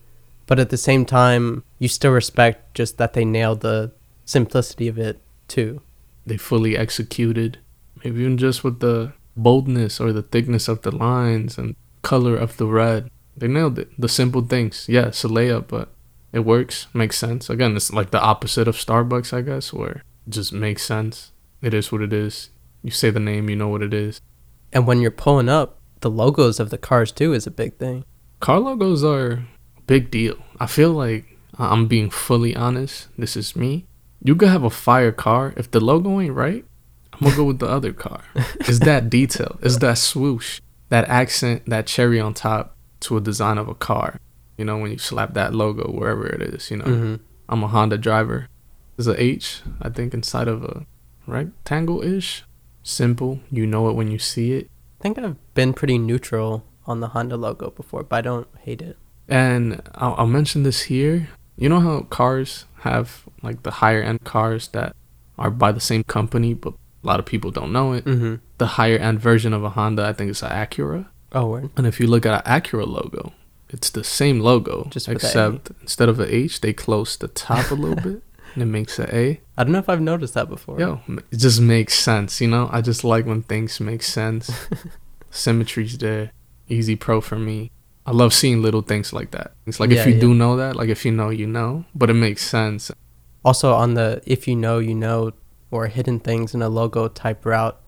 but 0.46 0.58
at 0.58 0.70
the 0.70 0.76
same 0.76 1.04
time, 1.06 1.64
you 1.78 1.88
still 1.88 2.12
respect 2.12 2.74
just 2.74 2.98
that 2.98 3.14
they 3.14 3.24
nailed 3.24 3.60
the 3.60 3.92
simplicity 4.24 4.88
of 4.88 4.98
it 4.98 5.20
too. 5.48 5.80
they 6.26 6.36
fully 6.38 6.76
executed. 6.76 7.58
Maybe 8.02 8.20
even 8.20 8.38
just 8.38 8.64
with 8.64 8.80
the 8.80 9.12
boldness 9.36 10.00
or 10.00 10.12
the 10.12 10.22
thickness 10.22 10.68
of 10.68 10.82
the 10.82 10.94
lines 10.94 11.58
and 11.58 11.76
color 12.02 12.36
of 12.36 12.56
the 12.56 12.66
red. 12.66 13.10
They 13.36 13.48
nailed 13.48 13.78
it. 13.78 13.88
The 13.98 14.08
simple 14.08 14.42
things. 14.42 14.86
Yeah, 14.88 15.08
it's 15.08 15.24
a 15.24 15.28
layup, 15.28 15.68
but 15.68 15.88
it 16.32 16.40
works, 16.40 16.86
makes 16.94 17.18
sense. 17.18 17.50
Again, 17.50 17.76
it's 17.76 17.92
like 17.92 18.10
the 18.10 18.20
opposite 18.20 18.68
of 18.68 18.76
Starbucks, 18.76 19.32
I 19.32 19.40
guess, 19.42 19.72
where 19.72 20.02
it 20.26 20.30
just 20.30 20.52
makes 20.52 20.82
sense. 20.82 21.32
It 21.60 21.74
is 21.74 21.90
what 21.92 22.02
it 22.02 22.12
is. 22.12 22.50
You 22.82 22.90
say 22.90 23.10
the 23.10 23.20
name, 23.20 23.50
you 23.50 23.56
know 23.56 23.68
what 23.68 23.82
it 23.82 23.94
is. 23.94 24.20
And 24.72 24.86
when 24.86 25.00
you're 25.00 25.10
pulling 25.10 25.48
up, 25.48 25.78
the 26.04 26.10
logos 26.10 26.60
of 26.60 26.68
the 26.68 26.76
cars 26.76 27.10
too 27.10 27.32
is 27.32 27.46
a 27.46 27.50
big 27.50 27.78
thing. 27.78 28.04
Car 28.38 28.60
logos 28.60 29.02
are 29.02 29.30
a 29.78 29.80
big 29.86 30.10
deal. 30.10 30.36
I 30.60 30.66
feel 30.66 30.90
like 30.92 31.38
I'm 31.58 31.86
being 31.88 32.10
fully 32.10 32.54
honest. 32.54 33.08
This 33.16 33.38
is 33.38 33.56
me. 33.56 33.86
You 34.22 34.36
could 34.36 34.50
have 34.50 34.64
a 34.64 34.68
fire 34.70 35.12
car. 35.12 35.54
If 35.56 35.70
the 35.70 35.80
logo 35.80 36.20
ain't 36.20 36.34
right, 36.34 36.62
I'm 37.14 37.20
gonna 37.20 37.36
go 37.36 37.44
with 37.44 37.58
the 37.58 37.68
other 37.68 37.94
car. 37.94 38.20
It's 38.68 38.80
that 38.80 39.08
detail. 39.08 39.58
It's 39.62 39.78
that 39.78 39.96
swoosh, 39.96 40.60
that 40.90 41.08
accent, 41.08 41.64
that 41.70 41.86
cherry 41.86 42.20
on 42.20 42.34
top 42.34 42.76
to 43.00 43.16
a 43.16 43.20
design 43.22 43.56
of 43.56 43.68
a 43.68 43.74
car. 43.74 44.20
You 44.58 44.66
know, 44.66 44.76
when 44.76 44.90
you 44.90 44.98
slap 44.98 45.32
that 45.34 45.54
logo 45.54 45.90
wherever 45.90 46.26
it 46.26 46.42
is. 46.42 46.70
You 46.70 46.76
know, 46.78 46.84
hmm 46.84 47.14
I'm 47.48 47.62
a 47.64 47.68
Honda 47.68 47.96
driver. 47.98 48.48
There's 48.96 49.06
a 49.06 49.22
H, 49.22 49.62
I 49.80 49.88
think, 49.88 50.12
inside 50.12 50.48
of 50.48 50.64
a 50.64 50.86
rectangle 51.26 52.02
ish. 52.02 52.44
Simple. 52.82 53.40
You 53.50 53.66
know 53.66 53.88
it 53.88 53.96
when 53.96 54.10
you 54.10 54.18
see 54.18 54.52
it. 54.52 54.70
I 55.04 55.08
think 55.08 55.18
I've 55.18 55.54
been 55.54 55.74
pretty 55.74 55.98
neutral 55.98 56.64
on 56.86 57.00
the 57.00 57.08
Honda 57.08 57.36
logo 57.36 57.68
before, 57.68 58.02
but 58.02 58.16
I 58.16 58.20
don't 58.22 58.48
hate 58.60 58.80
it. 58.80 58.96
And 59.28 59.82
I'll, 59.94 60.14
I'll 60.16 60.26
mention 60.26 60.62
this 60.62 60.84
here. 60.84 61.28
You 61.58 61.68
know 61.68 61.80
how 61.80 62.00
cars 62.04 62.64
have 62.80 63.24
like 63.42 63.64
the 63.64 63.70
higher 63.70 64.02
end 64.02 64.24
cars 64.24 64.68
that 64.68 64.96
are 65.38 65.50
by 65.50 65.72
the 65.72 65.80
same 65.80 66.04
company, 66.04 66.54
but 66.54 66.72
a 66.72 67.06
lot 67.06 67.20
of 67.20 67.26
people 67.26 67.50
don't 67.50 67.70
know 67.70 67.92
it. 67.92 68.06
Mm-hmm. 68.06 68.36
The 68.56 68.66
higher 68.66 68.96
end 68.96 69.20
version 69.20 69.52
of 69.52 69.62
a 69.62 69.68
Honda, 69.68 70.06
I 70.06 70.14
think, 70.14 70.30
is 70.30 70.42
an 70.42 70.48
Acura. 70.48 71.06
Oh, 71.32 71.48
word. 71.48 71.70
And 71.76 71.86
if 71.86 72.00
you 72.00 72.06
look 72.06 72.24
at 72.24 72.46
an 72.46 72.60
Acura 72.60 72.86
logo, 72.86 73.34
it's 73.68 73.90
the 73.90 74.04
same 74.04 74.40
logo, 74.40 74.88
Just 74.90 75.08
except 75.08 75.70
instead 75.82 76.08
of 76.08 76.18
a 76.18 76.34
H, 76.34 76.62
they 76.62 76.72
close 76.72 77.18
the 77.18 77.28
top 77.28 77.70
a 77.70 77.74
little 77.74 77.96
bit, 78.10 78.22
it 78.62 78.66
makes 78.66 78.98
a 78.98 79.14
A. 79.14 79.40
I 79.56 79.64
don't 79.64 79.72
know 79.72 79.78
if 79.78 79.88
I've 79.88 80.00
noticed 80.00 80.34
that 80.34 80.48
before. 80.48 80.78
Yo, 80.78 81.00
it 81.30 81.36
just 81.36 81.60
makes 81.60 81.94
sense, 81.98 82.40
you 82.40 82.48
know. 82.48 82.68
I 82.72 82.80
just 82.80 83.04
like 83.04 83.26
when 83.26 83.42
things 83.42 83.80
make 83.80 84.02
sense. 84.02 84.50
Symmetry's 85.30 85.98
there. 85.98 86.30
Easy 86.68 86.96
pro 86.96 87.20
for 87.20 87.36
me. 87.38 87.70
I 88.06 88.12
love 88.12 88.32
seeing 88.34 88.62
little 88.62 88.82
things 88.82 89.12
like 89.12 89.30
that. 89.32 89.52
It's 89.66 89.80
like 89.80 89.90
Yeah, 89.90 90.00
if 90.00 90.06
you 90.06 90.14
yeah. 90.14 90.20
do 90.20 90.34
know 90.34 90.56
that, 90.56 90.76
like 90.76 90.88
if 90.88 91.04
you 91.04 91.12
know, 91.12 91.30
you 91.30 91.46
know, 91.46 91.84
but 91.94 92.10
it 92.10 92.14
makes 92.14 92.42
sense. 92.46 92.90
Also, 93.44 93.72
on 93.74 93.94
the 93.94 94.22
if 94.26 94.46
you 94.46 94.56
know, 94.56 94.78
you 94.78 94.94
know, 94.94 95.32
or 95.70 95.88
hidden 95.88 96.20
things 96.20 96.54
in 96.54 96.62
a 96.62 96.68
logo 96.68 97.08
type 97.08 97.44
route, 97.44 97.80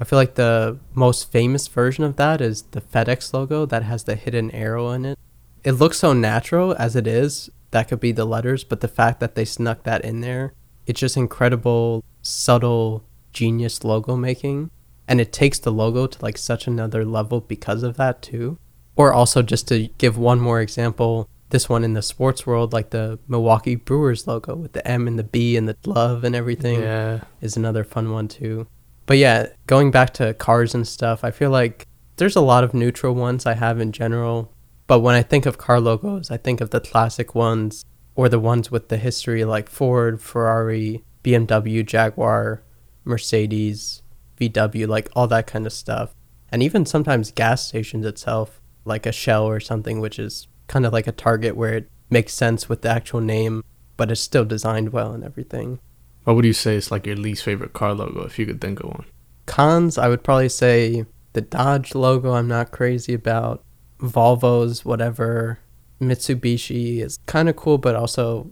I 0.00 0.04
feel 0.04 0.18
like 0.18 0.34
the 0.34 0.78
most 0.94 1.30
famous 1.30 1.68
version 1.68 2.04
of 2.04 2.16
that 2.16 2.40
is 2.40 2.62
the 2.70 2.80
FedEx 2.80 3.32
logo 3.32 3.66
that 3.66 3.82
has 3.82 4.04
the 4.04 4.16
hidden 4.16 4.50
arrow 4.50 4.90
in 4.90 5.04
it. 5.04 5.18
It 5.62 5.72
looks 5.72 5.98
so 5.98 6.12
natural 6.12 6.74
as 6.78 6.96
it 6.96 7.06
is. 7.06 7.50
That 7.74 7.88
could 7.88 7.98
be 7.98 8.12
the 8.12 8.24
letters, 8.24 8.62
but 8.62 8.82
the 8.82 8.86
fact 8.86 9.18
that 9.18 9.34
they 9.34 9.44
snuck 9.44 9.82
that 9.82 10.04
in 10.04 10.20
there, 10.20 10.54
it's 10.86 11.00
just 11.00 11.16
incredible, 11.16 12.04
subtle, 12.22 13.02
genius 13.32 13.82
logo 13.82 14.14
making. 14.14 14.70
And 15.08 15.20
it 15.20 15.32
takes 15.32 15.58
the 15.58 15.72
logo 15.72 16.06
to 16.06 16.22
like 16.22 16.38
such 16.38 16.68
another 16.68 17.04
level 17.04 17.40
because 17.40 17.82
of 17.82 17.96
that 17.96 18.22
too. 18.22 18.58
Or 18.94 19.12
also 19.12 19.42
just 19.42 19.66
to 19.68 19.88
give 19.98 20.16
one 20.16 20.38
more 20.38 20.60
example, 20.60 21.28
this 21.50 21.68
one 21.68 21.82
in 21.82 21.94
the 21.94 22.00
sports 22.00 22.46
world, 22.46 22.72
like 22.72 22.90
the 22.90 23.18
Milwaukee 23.26 23.74
Brewers 23.74 24.28
logo 24.28 24.54
with 24.54 24.72
the 24.72 24.86
M 24.86 25.08
and 25.08 25.18
the 25.18 25.24
B 25.24 25.56
and 25.56 25.68
the 25.68 25.76
love 25.84 26.22
and 26.22 26.36
everything 26.36 26.80
Yeah, 26.80 27.22
is 27.40 27.56
another 27.56 27.82
fun 27.82 28.12
one 28.12 28.28
too. 28.28 28.68
But 29.06 29.18
yeah, 29.18 29.48
going 29.66 29.90
back 29.90 30.14
to 30.14 30.32
cars 30.34 30.76
and 30.76 30.86
stuff, 30.86 31.24
I 31.24 31.32
feel 31.32 31.50
like 31.50 31.88
there's 32.18 32.36
a 32.36 32.40
lot 32.40 32.62
of 32.62 32.72
neutral 32.72 33.16
ones 33.16 33.46
I 33.46 33.54
have 33.54 33.80
in 33.80 33.90
general. 33.90 34.53
But 34.86 35.00
when 35.00 35.14
I 35.14 35.22
think 35.22 35.46
of 35.46 35.58
car 35.58 35.80
logos, 35.80 36.30
I 36.30 36.36
think 36.36 36.60
of 36.60 36.70
the 36.70 36.80
classic 36.80 37.34
ones 37.34 37.84
or 38.14 38.28
the 38.28 38.38
ones 38.38 38.70
with 38.70 38.88
the 38.88 38.96
history 38.96 39.44
like 39.44 39.68
Ford, 39.68 40.20
Ferrari, 40.20 41.02
BMW, 41.22 41.84
Jaguar, 41.84 42.62
Mercedes, 43.04 44.02
VW, 44.38 44.86
like 44.86 45.08
all 45.14 45.26
that 45.28 45.46
kind 45.46 45.66
of 45.66 45.72
stuff. 45.72 46.14
And 46.50 46.62
even 46.62 46.86
sometimes 46.86 47.32
gas 47.32 47.66
stations 47.66 48.06
itself, 48.06 48.60
like 48.84 49.06
a 49.06 49.12
Shell 49.12 49.44
or 49.44 49.60
something, 49.60 50.00
which 50.00 50.18
is 50.18 50.46
kind 50.66 50.86
of 50.86 50.92
like 50.92 51.06
a 51.06 51.12
Target 51.12 51.56
where 51.56 51.74
it 51.74 51.90
makes 52.10 52.34
sense 52.34 52.68
with 52.68 52.82
the 52.82 52.90
actual 52.90 53.20
name, 53.20 53.64
but 53.96 54.10
it's 54.10 54.20
still 54.20 54.44
designed 54.44 54.90
well 54.92 55.12
and 55.12 55.24
everything. 55.24 55.80
what 56.24 56.36
would 56.36 56.44
you 56.44 56.52
say 56.52 56.76
is 56.76 56.90
like 56.90 57.06
your 57.06 57.16
least 57.16 57.42
favorite 57.42 57.72
car 57.72 57.94
logo 57.94 58.22
if 58.22 58.38
you 58.38 58.46
could 58.46 58.60
think 58.60 58.80
of 58.80 58.90
one? 58.90 59.04
Cons, 59.46 59.98
I 59.98 60.08
would 60.08 60.22
probably 60.22 60.48
say 60.48 61.04
the 61.32 61.40
Dodge 61.40 61.94
logo, 61.94 62.32
I'm 62.32 62.48
not 62.48 62.70
crazy 62.70 63.14
about. 63.14 63.62
Volvo's, 64.04 64.84
whatever. 64.84 65.58
Mitsubishi 66.00 67.00
is 67.00 67.18
kind 67.26 67.48
of 67.48 67.56
cool, 67.56 67.78
but 67.78 67.94
also, 67.94 68.50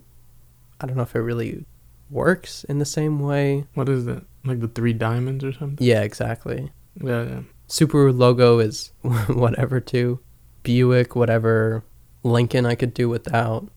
I 0.79 0.87
don't 0.87 0.97
know 0.97 1.03
if 1.03 1.15
it 1.15 1.19
really 1.19 1.65
works 2.09 2.63
in 2.65 2.79
the 2.79 2.85
same 2.85 3.19
way. 3.19 3.65
What 3.73 3.89
is 3.89 4.07
it? 4.07 4.23
Like 4.45 4.59
the 4.59 4.67
three 4.67 4.93
diamonds 4.93 5.43
or 5.43 5.53
something? 5.53 5.85
Yeah, 5.85 6.01
exactly. 6.01 6.71
Yeah, 7.01 7.23
yeah. 7.23 7.39
Subaru 7.67 8.17
logo 8.17 8.59
is 8.59 8.91
whatever 9.01 9.79
too. 9.79 10.19
Buick, 10.63 11.15
whatever. 11.15 11.83
Lincoln, 12.23 12.65
I 12.65 12.75
could 12.75 12.93
do 12.93 13.09
without. 13.09 13.67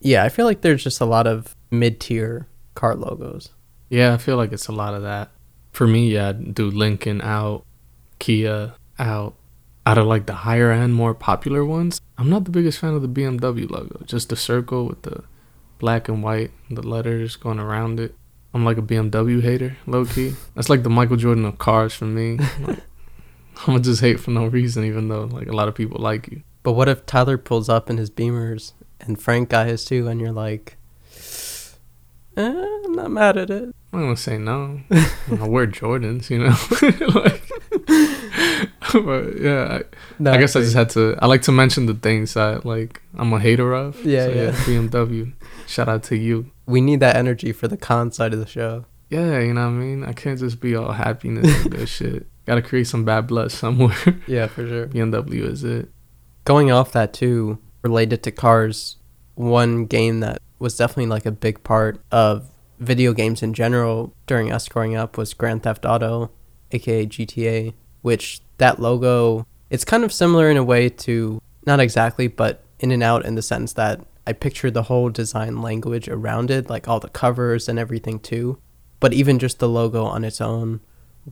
Yeah, 0.00 0.24
I 0.24 0.28
feel 0.28 0.46
like 0.46 0.62
there's 0.62 0.82
just 0.82 1.00
a 1.00 1.04
lot 1.04 1.26
of 1.26 1.54
mid 1.70 2.00
tier 2.00 2.46
car 2.74 2.94
logos. 2.94 3.50
Yeah, 3.88 4.14
I 4.14 4.16
feel 4.16 4.36
like 4.36 4.52
it's 4.52 4.68
a 4.68 4.72
lot 4.72 4.94
of 4.94 5.02
that. 5.02 5.30
For 5.72 5.86
me, 5.86 6.10
yeah, 6.14 6.30
I'd 6.30 6.54
do 6.54 6.70
Lincoln 6.70 7.20
out, 7.20 7.64
Kia 8.18 8.72
out. 8.98 9.34
Out 9.84 9.98
of 9.98 10.06
like 10.06 10.26
the 10.26 10.34
higher 10.34 10.70
end, 10.70 10.94
more 10.94 11.14
popular 11.14 11.64
ones, 11.64 12.00
I'm 12.16 12.30
not 12.30 12.44
the 12.44 12.50
biggest 12.50 12.78
fan 12.78 12.94
of 12.94 13.02
the 13.02 13.08
BMW 13.08 13.68
logo. 13.68 14.04
Just 14.04 14.28
the 14.28 14.36
circle 14.36 14.86
with 14.86 15.02
the 15.02 15.24
black 15.78 16.08
and 16.08 16.22
white, 16.22 16.52
the 16.70 16.82
letters 16.82 17.34
going 17.36 17.58
around 17.58 17.98
it. 17.98 18.14
I'm 18.54 18.64
like 18.64 18.78
a 18.78 18.82
BMW 18.82 19.42
hater, 19.42 19.76
low 19.86 20.04
key. 20.04 20.34
That's 20.54 20.68
like 20.68 20.84
the 20.84 20.90
Michael 20.90 21.16
Jordan 21.16 21.44
of 21.44 21.58
cars 21.58 21.94
for 21.94 22.06
me. 22.06 22.38
Like, 23.54 23.66
I'm 23.68 23.74
gonna 23.74 23.80
just 23.80 24.00
hate 24.00 24.18
for 24.18 24.30
no 24.30 24.46
reason, 24.46 24.82
even 24.84 25.08
though 25.08 25.24
like 25.24 25.46
a 25.46 25.52
lot 25.52 25.68
of 25.68 25.74
people 25.74 26.00
like 26.00 26.26
you. 26.28 26.42
But 26.62 26.72
what 26.72 26.88
if 26.88 27.04
Tyler 27.04 27.36
pulls 27.36 27.68
up 27.68 27.90
in 27.90 27.98
his 27.98 28.10
Beamers 28.10 28.72
and 28.98 29.20
Frank 29.20 29.50
got 29.50 29.66
his 29.66 29.84
too, 29.84 30.08
and 30.08 30.20
you're 30.20 30.32
like, 30.32 30.78
eh, 32.36 32.66
I'm 32.84 32.92
not 32.92 33.10
mad 33.10 33.36
at 33.36 33.50
it. 33.50 33.74
I'm 33.92 34.00
gonna 34.00 34.16
say 34.16 34.38
no. 34.38 34.80
I 34.90 35.46
wear 35.46 35.66
Jordans, 35.66 36.30
you 36.30 36.38
know. 36.38 37.20
like, 37.20 37.42
but 39.04 39.40
yeah, 39.40 39.80
I, 39.80 39.82
No, 40.18 40.32
I 40.32 40.36
guess 40.38 40.56
I 40.56 40.60
just 40.60 40.74
had 40.74 40.90
to. 40.90 41.16
I 41.20 41.26
like 41.26 41.42
to 41.42 41.52
mention 41.52 41.86
the 41.86 41.94
things 41.94 42.34
that 42.34 42.64
like 42.64 43.02
I'm 43.16 43.32
a 43.32 43.40
hater 43.40 43.72
of. 43.72 44.04
Yeah, 44.04 44.26
So, 44.26 44.32
yeah. 44.32 44.50
BMW. 44.90 45.32
Shout 45.66 45.88
out 45.88 46.02
to 46.04 46.16
you. 46.16 46.50
we 46.66 46.80
need 46.80 47.00
that 47.00 47.16
energy 47.16 47.52
for 47.52 47.68
the 47.68 47.76
con 47.76 48.12
side 48.12 48.32
of 48.32 48.40
the 48.40 48.46
show. 48.46 48.84
Yeah, 49.10 49.40
you 49.40 49.52
know 49.52 49.62
what 49.62 49.74
I 49.74 49.78
mean. 49.78 50.04
I 50.04 50.12
can't 50.12 50.38
just 50.38 50.60
be 50.60 50.74
all 50.74 50.92
happiness 50.92 51.62
and 51.62 51.70
good 51.70 51.88
shit. 51.98 52.26
Got 52.46 52.56
to 52.56 52.62
create 52.62 52.86
some 52.86 53.04
bad 53.04 53.26
blood 53.26 53.52
somewhere. 53.52 53.94
Yeah, 54.26 54.46
for 54.46 54.66
sure. 54.66 54.86
BMW 54.88 55.44
is 55.44 55.64
it. 55.64 55.90
Going 56.44 56.70
off 56.72 56.92
that 56.92 57.12
too, 57.12 57.58
related 57.82 58.22
to 58.24 58.30
cars, 58.32 58.96
one 59.34 59.84
game 59.86 60.20
that 60.20 60.40
was 60.58 60.76
definitely 60.76 61.06
like 61.06 61.26
a 61.26 61.30
big 61.30 61.62
part 61.62 62.00
of 62.10 62.50
video 62.80 63.12
games 63.12 63.42
in 63.42 63.52
general 63.54 64.14
during 64.26 64.50
us 64.50 64.68
growing 64.68 64.96
up 64.96 65.16
was 65.16 65.34
Grand 65.34 65.62
Theft 65.62 65.84
Auto, 65.84 66.30
aka 66.72 67.06
GTA, 67.06 67.74
which 68.02 68.40
that 68.58 68.80
logo 68.80 69.46
it's 69.70 69.84
kind 69.86 70.04
of 70.04 70.12
similar 70.12 70.50
in 70.50 70.58
a 70.58 70.62
way 70.62 70.90
to 70.90 71.40
not 71.66 71.80
exactly, 71.80 72.28
but 72.28 72.62
in 72.78 72.90
and 72.90 73.02
out 73.02 73.24
in 73.24 73.36
the 73.36 73.42
sense 73.42 73.72
that 73.72 74.04
I 74.26 74.34
picture 74.34 74.70
the 74.70 74.84
whole 74.84 75.08
design 75.08 75.62
language 75.62 76.08
around 76.08 76.50
it, 76.50 76.68
like 76.68 76.88
all 76.88 77.00
the 77.00 77.08
covers 77.08 77.68
and 77.68 77.78
everything 77.78 78.20
too. 78.20 78.58
But 79.00 79.14
even 79.14 79.38
just 79.38 79.58
the 79.60 79.68
logo 79.68 80.04
on 80.04 80.24
its 80.24 80.40
own 80.40 80.80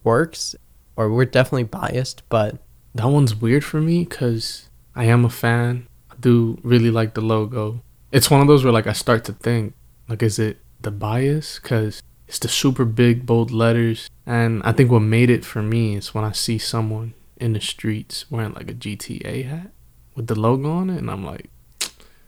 works, 0.03 0.57
or 0.97 1.11
we're 1.13 1.27
definitely 1.27 1.65
biased, 1.65 2.23
but 2.29 2.57
That 2.95 3.07
one's 3.09 3.35
weird 3.35 3.65
for 3.65 3.81
me 3.81 4.05
because 4.05 4.69
I 4.97 5.05
am 5.05 5.25
a 5.25 5.31
fan. 5.31 5.87
I 6.11 6.15
do 6.19 6.59
really 6.63 6.91
like 6.91 7.15
the 7.15 7.21
logo. 7.21 7.83
It's 8.11 8.31
one 8.31 8.41
of 8.41 8.49
those 8.49 8.65
where 8.65 8.73
like 8.73 8.87
I 8.87 8.93
start 8.93 9.25
to 9.27 9.33
think, 9.33 9.75
like, 10.09 10.23
is 10.23 10.39
it 10.39 10.59
the 10.81 10.91
bias? 10.91 11.61
Because 11.61 12.03
it's 12.31 12.39
the 12.39 12.47
super 12.47 12.85
big 12.85 13.27
bold 13.27 13.51
letters, 13.51 14.09
and 14.25 14.63
I 14.63 14.71
think 14.71 14.89
what 14.89 15.01
made 15.01 15.31
it 15.31 15.45
for 15.45 15.63
me 15.63 15.97
is 15.97 16.15
when 16.15 16.23
I 16.23 16.31
see 16.31 16.59
someone 16.59 17.15
in 17.39 17.55
the 17.55 17.61
streets 17.61 18.31
wearing 18.31 18.53
like 18.53 18.71
a 18.71 18.75
GTA 18.75 19.49
hat 19.49 19.73
with 20.15 20.29
the 20.29 20.39
logo 20.39 20.71
on 20.71 20.91
it, 20.91 20.99
and 20.99 21.11
I'm 21.11 21.27
like, 21.27 21.51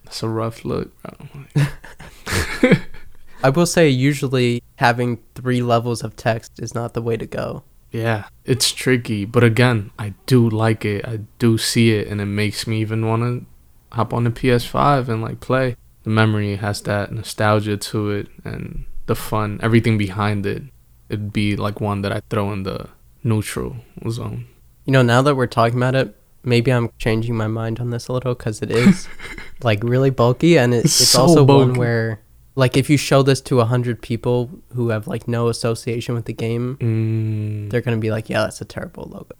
that's 0.02 0.24
a 0.24 0.28
rough 0.28 0.64
look, 0.64 0.90
bro. 1.02 1.28
Like, 1.54 2.78
I 3.44 3.50
will 3.50 3.64
say 3.64 3.88
usually 3.88 4.60
having 4.74 5.20
three 5.36 5.62
levels 5.62 6.02
of 6.02 6.16
text 6.16 6.58
is 6.58 6.74
not 6.74 6.94
the 6.94 7.02
way 7.02 7.16
to 7.16 7.26
go. 7.26 7.62
Yeah, 7.92 8.24
it's 8.44 8.72
tricky, 8.72 9.24
but 9.24 9.44
again, 9.44 9.92
I 10.00 10.14
do 10.26 10.50
like 10.50 10.84
it. 10.84 11.06
I 11.06 11.20
do 11.38 11.58
see 11.58 11.92
it, 11.92 12.08
and 12.08 12.20
it 12.20 12.26
makes 12.26 12.66
me 12.66 12.80
even 12.80 13.06
want 13.06 13.22
to 13.22 13.46
hop 13.94 14.12
on 14.12 14.24
the 14.24 14.30
PS5 14.30 15.08
and 15.08 15.22
like 15.22 15.38
play. 15.38 15.76
The 16.02 16.10
memory 16.10 16.56
has 16.56 16.80
that 16.82 17.12
nostalgia 17.12 17.76
to 17.76 18.10
it, 18.10 18.26
and 18.44 18.86
the 19.06 19.14
fun, 19.14 19.60
everything 19.62 19.98
behind 19.98 20.46
it. 20.46 20.62
It'd 21.08 21.32
be 21.32 21.56
like 21.56 21.80
one 21.80 22.02
that 22.02 22.12
I 22.12 22.20
throw 22.30 22.52
in 22.52 22.62
the 22.62 22.88
neutral 23.22 23.76
zone. 24.08 24.46
You 24.86 24.92
know, 24.92 25.02
now 25.02 25.22
that 25.22 25.34
we're 25.36 25.46
talking 25.46 25.76
about 25.76 25.94
it, 25.94 26.16
maybe 26.42 26.72
I'm 26.72 26.90
changing 26.98 27.36
my 27.36 27.46
mind 27.46 27.80
on 27.80 27.90
this 27.90 28.08
a 28.08 28.12
little 28.12 28.34
because 28.34 28.62
it 28.62 28.70
is 28.70 29.08
like 29.62 29.82
really 29.82 30.10
bulky, 30.10 30.58
and 30.58 30.74
it, 30.74 30.84
It's 30.84 31.00
it's, 31.00 31.10
so 31.10 31.22
also 31.22 31.44
one 31.44 31.74
where, 31.74 32.20
like, 32.56 32.76
if 32.76 32.90
you 32.90 32.96
show 32.96 33.22
this 33.22 33.40
to 33.42 33.60
a 33.60 33.64
hundred 33.64 34.02
people 34.02 34.50
who 34.74 34.88
have 34.88 35.06
like 35.06 35.28
no 35.28 35.48
association 35.48 36.14
with 36.14 36.24
the 36.24 36.32
game, 36.32 36.76
Mm, 36.80 37.70
they're 37.70 37.80
gonna 37.80 37.98
be 37.98 38.10
like, 38.10 38.28
"Yeah, 38.28 38.40
that's 38.40 38.60
a 38.60 38.64
terrible 38.64 39.08
logo." 39.12 39.36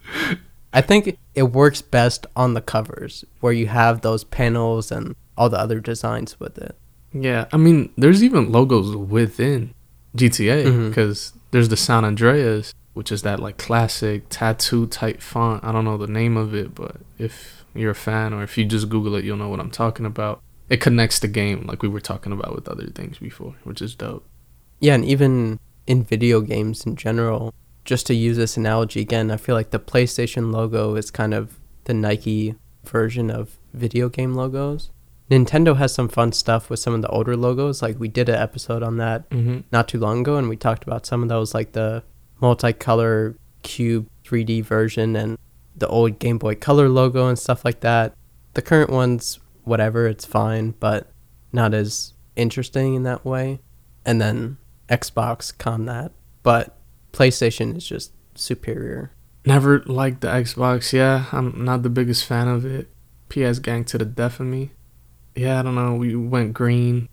I 0.74 0.80
think 0.80 1.18
it 1.34 1.42
works 1.42 1.82
best 1.82 2.26
on 2.34 2.54
the 2.54 2.62
covers 2.62 3.24
where 3.40 3.52
you 3.52 3.66
have 3.66 4.00
those 4.00 4.24
panels 4.24 4.90
and 4.90 5.14
all 5.36 5.50
the 5.50 5.58
other 5.58 5.80
designs 5.80 6.38
with 6.40 6.56
it. 6.58 6.76
Yeah, 7.12 7.46
I 7.52 7.56
mean, 7.56 7.92
there's 7.96 8.22
even 8.22 8.50
logos 8.50 8.96
within 8.96 9.74
GTA 10.16 10.88
because 10.88 11.18
mm-hmm. 11.20 11.38
there's 11.50 11.68
the 11.68 11.76
San 11.76 12.04
Andreas, 12.04 12.74
which 12.94 13.12
is 13.12 13.22
that 13.22 13.40
like 13.40 13.58
classic 13.58 14.24
tattoo 14.28 14.86
type 14.86 15.20
font. 15.20 15.64
I 15.64 15.72
don't 15.72 15.84
know 15.84 15.96
the 15.96 16.06
name 16.06 16.36
of 16.36 16.54
it, 16.54 16.74
but 16.74 16.96
if 17.18 17.64
you're 17.74 17.90
a 17.90 17.94
fan 17.94 18.32
or 18.32 18.42
if 18.42 18.56
you 18.56 18.64
just 18.64 18.88
Google 18.88 19.14
it, 19.14 19.24
you'll 19.24 19.36
know 19.36 19.48
what 19.48 19.60
I'm 19.60 19.70
talking 19.70 20.06
about. 20.06 20.40
It 20.68 20.80
connects 20.80 21.18
the 21.18 21.28
game 21.28 21.66
like 21.66 21.82
we 21.82 21.88
were 21.88 22.00
talking 22.00 22.32
about 22.32 22.54
with 22.54 22.68
other 22.68 22.86
things 22.86 23.18
before, 23.18 23.54
which 23.64 23.82
is 23.82 23.94
dope. 23.94 24.26
Yeah, 24.80 24.94
and 24.94 25.04
even 25.04 25.60
in 25.86 26.02
video 26.02 26.40
games 26.40 26.86
in 26.86 26.96
general, 26.96 27.52
just 27.84 28.06
to 28.06 28.14
use 28.14 28.36
this 28.36 28.56
analogy 28.56 29.00
again, 29.00 29.30
I 29.30 29.36
feel 29.36 29.54
like 29.54 29.70
the 29.70 29.78
PlayStation 29.78 30.52
logo 30.52 30.94
is 30.94 31.10
kind 31.10 31.34
of 31.34 31.58
the 31.84 31.94
Nike 31.94 32.54
version 32.84 33.30
of 33.30 33.58
video 33.74 34.08
game 34.08 34.34
logos. 34.34 34.90
Nintendo 35.30 35.76
has 35.76 35.94
some 35.94 36.08
fun 36.08 36.32
stuff 36.32 36.68
with 36.68 36.78
some 36.80 36.94
of 36.94 37.02
the 37.02 37.08
older 37.08 37.36
logos. 37.36 37.80
Like 37.82 37.98
we 37.98 38.08
did 38.08 38.28
an 38.28 38.34
episode 38.34 38.82
on 38.82 38.96
that 38.98 39.28
Mm-hmm. 39.30 39.60
not 39.72 39.88
too 39.88 39.98
long 39.98 40.20
ago, 40.20 40.36
and 40.36 40.48
we 40.48 40.56
talked 40.56 40.84
about 40.84 41.06
some 41.06 41.22
of 41.22 41.28
those, 41.28 41.54
like 41.54 41.72
the 41.72 42.02
multicolor 42.40 43.36
cube 43.62 44.08
3D 44.24 44.64
version 44.64 45.16
and 45.16 45.38
the 45.76 45.88
old 45.88 46.18
Game 46.18 46.38
Boy 46.38 46.54
Color 46.54 46.88
logo 46.88 47.28
and 47.28 47.38
stuff 47.38 47.64
like 47.64 47.80
that. 47.80 48.14
The 48.54 48.62
current 48.62 48.90
ones, 48.90 49.38
whatever, 49.64 50.06
it's 50.06 50.26
fine, 50.26 50.74
but 50.80 51.10
not 51.52 51.72
as 51.72 52.12
interesting 52.36 52.94
in 52.94 53.02
that 53.04 53.24
way. 53.24 53.60
And 54.04 54.20
then 54.20 54.58
Xbox 54.88 55.56
con 55.56 55.86
that, 55.86 56.12
but 56.42 56.76
PlayStation 57.12 57.76
is 57.76 57.86
just 57.86 58.12
superior. 58.34 59.12
Never 59.46 59.80
liked 59.86 60.20
the 60.20 60.28
Xbox. 60.28 60.92
Yeah, 60.92 61.26
I'm 61.32 61.64
not 61.64 61.82
the 61.82 61.88
biggest 61.90 62.26
fan 62.26 62.48
of 62.48 62.64
it. 62.66 62.88
PS 63.28 63.58
gang 63.60 63.84
to 63.86 63.98
the 63.98 64.04
death 64.04 64.40
of 64.40 64.46
me. 64.46 64.72
Yeah, 65.34 65.60
I 65.60 65.62
don't 65.62 65.74
know. 65.74 65.94
We 65.94 66.14
went 66.14 66.54
green. 66.54 67.08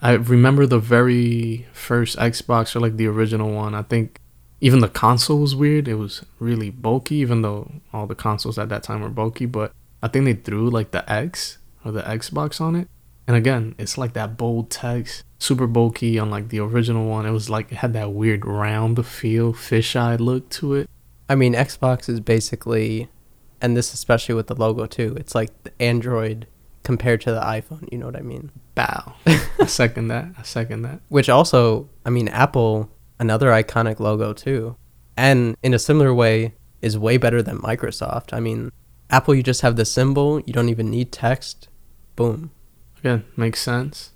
I 0.00 0.12
remember 0.12 0.66
the 0.66 0.78
very 0.78 1.66
first 1.72 2.16
Xbox 2.18 2.74
or 2.74 2.80
like 2.80 2.96
the 2.96 3.06
original 3.06 3.52
one. 3.52 3.74
I 3.74 3.82
think 3.82 4.20
even 4.60 4.80
the 4.80 4.88
console 4.88 5.40
was 5.40 5.54
weird. 5.54 5.88
It 5.88 5.94
was 5.94 6.24
really 6.38 6.70
bulky, 6.70 7.16
even 7.16 7.42
though 7.42 7.70
all 7.92 8.06
the 8.06 8.14
consoles 8.14 8.58
at 8.58 8.68
that 8.68 8.82
time 8.82 9.02
were 9.02 9.08
bulky. 9.08 9.46
But 9.46 9.72
I 10.02 10.08
think 10.08 10.24
they 10.24 10.34
threw 10.34 10.70
like 10.70 10.90
the 10.90 11.10
X 11.10 11.58
or 11.84 11.92
the 11.92 12.02
Xbox 12.02 12.60
on 12.60 12.76
it. 12.76 12.88
And 13.26 13.36
again, 13.36 13.74
it's 13.78 13.96
like 13.96 14.12
that 14.12 14.36
bold 14.36 14.70
text, 14.70 15.24
super 15.38 15.66
bulky 15.66 16.18
on 16.18 16.30
like 16.30 16.48
the 16.50 16.60
original 16.60 17.08
one. 17.08 17.26
It 17.26 17.30
was 17.30 17.48
like 17.48 17.72
it 17.72 17.76
had 17.76 17.94
that 17.94 18.12
weird 18.12 18.44
round 18.44 19.04
feel, 19.06 19.52
fisheye 19.52 20.20
look 20.20 20.50
to 20.50 20.74
it. 20.74 20.90
I 21.28 21.34
mean, 21.34 21.54
Xbox 21.54 22.08
is 22.08 22.20
basically, 22.20 23.08
and 23.62 23.76
this 23.76 23.94
especially 23.94 24.34
with 24.34 24.48
the 24.48 24.54
logo 24.54 24.86
too, 24.86 25.16
it's 25.18 25.34
like 25.34 25.50
the 25.64 25.72
Android 25.80 26.46
compared 26.84 27.20
to 27.22 27.32
the 27.32 27.40
iPhone, 27.40 27.90
you 27.90 27.98
know 27.98 28.06
what 28.06 28.16
I 28.16 28.22
mean? 28.22 28.52
Bow. 28.74 29.14
I 29.26 29.66
second 29.66 30.08
that. 30.08 30.26
I 30.38 30.42
second 30.42 30.82
that. 30.82 31.00
Which 31.08 31.28
also, 31.28 31.88
I 32.04 32.10
mean, 32.10 32.28
Apple, 32.28 32.90
another 33.18 33.48
iconic 33.48 33.98
logo 33.98 34.32
too. 34.32 34.76
And 35.16 35.56
in 35.62 35.74
a 35.74 35.78
similar 35.78 36.14
way, 36.14 36.54
is 36.84 36.98
way 36.98 37.16
better 37.16 37.42
than 37.42 37.58
Microsoft. 37.58 38.34
I 38.34 38.40
mean, 38.40 38.70
Apple, 39.08 39.34
you 39.34 39.42
just 39.42 39.62
have 39.62 39.76
the 39.76 39.86
symbol, 39.86 40.40
you 40.40 40.52
don't 40.52 40.68
even 40.68 40.90
need 40.90 41.12
text. 41.12 41.68
Boom. 42.14 42.50
Again, 42.98 43.24
makes 43.36 43.60
sense. 43.60 44.12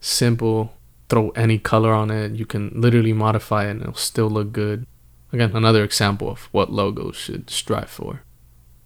Simple. 0.00 0.72
Throw 1.08 1.30
any 1.30 1.58
color 1.58 1.92
on 1.92 2.10
it. 2.10 2.32
You 2.32 2.44
can 2.44 2.72
literally 2.74 3.12
modify 3.12 3.66
it 3.66 3.70
and 3.70 3.82
it'll 3.82 3.94
still 3.94 4.28
look 4.28 4.52
good. 4.52 4.84
Again, 5.32 5.52
another 5.54 5.84
example 5.84 6.28
of 6.28 6.48
what 6.50 6.72
logos 6.72 7.16
should 7.16 7.50
strive 7.50 7.88
for. 7.88 8.22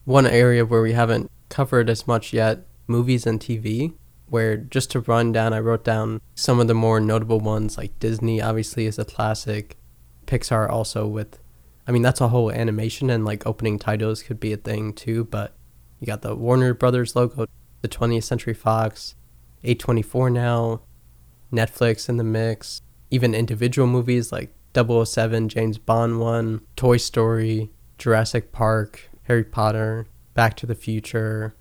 One 0.05 0.27
area 0.27 0.66
where 0.66 0.83
we 0.83 0.92
haven't 0.92 1.31
covered 1.49 1.88
as 1.88 2.07
much 2.07 2.33
yet 2.33 2.66
movies 2.87 3.27
and 3.27 3.40
TV, 3.40 3.95
where 4.29 4.57
just 4.57 4.90
to 4.92 5.01
run 5.01 5.33
down, 5.33 5.53
I 5.53 5.61
wrote 5.61 5.85
down 5.85 6.21
some 6.35 6.59
of 6.61 6.68
the 6.68 6.75
more 6.75 7.01
notable 7.01 7.40
ones, 7.40 7.77
like 7.77 7.99
Disney 7.99 8.40
obviously 8.40 8.87
is 8.87 8.99
a 8.99 9.05
classic, 9.05 9.77
Pixar 10.27 10.71
also 10.71 11.07
with, 11.07 11.38
I 11.87 11.92
mean, 11.92 12.03
that's 12.03 12.21
a 12.21 12.29
whole 12.29 12.51
animation 12.51 13.11
and 13.11 13.25
like 13.25 13.47
opening 13.47 13.79
titles 13.79 14.23
could 14.23 14.40
be 14.40 14.53
a 14.53 14.57
thing 14.57 14.95
too, 14.95 15.25
but 15.25 15.55
you 16.01 16.07
got 16.07 16.23
the 16.23 16.35
Warner 16.35 16.75
Brothers 16.75 17.14
logo, 17.14 17.47
the 17.83 17.88
20th 17.88 18.25
Century 18.25 18.55
Fox, 18.55 19.14
A24 19.64 20.33
now, 20.33 20.81
Netflix 21.53 22.09
in 22.09 22.16
the 22.16 22.25
mix, 22.25 22.81
even 23.11 23.35
individual 23.35 23.87
movies 23.87 24.33
like 24.33 24.55
007, 24.75 25.49
James 25.51 25.77
Bond 25.77 26.18
one, 26.18 26.62
Toy 26.77 26.97
Story, 26.97 27.71
Jurassic 27.99 28.53
Park, 28.53 29.11
Harry 29.25 29.45
Potter, 29.45 30.07
Back 30.35 30.57
to 30.57 30.66
the 30.66 30.75
Future, 30.75 31.55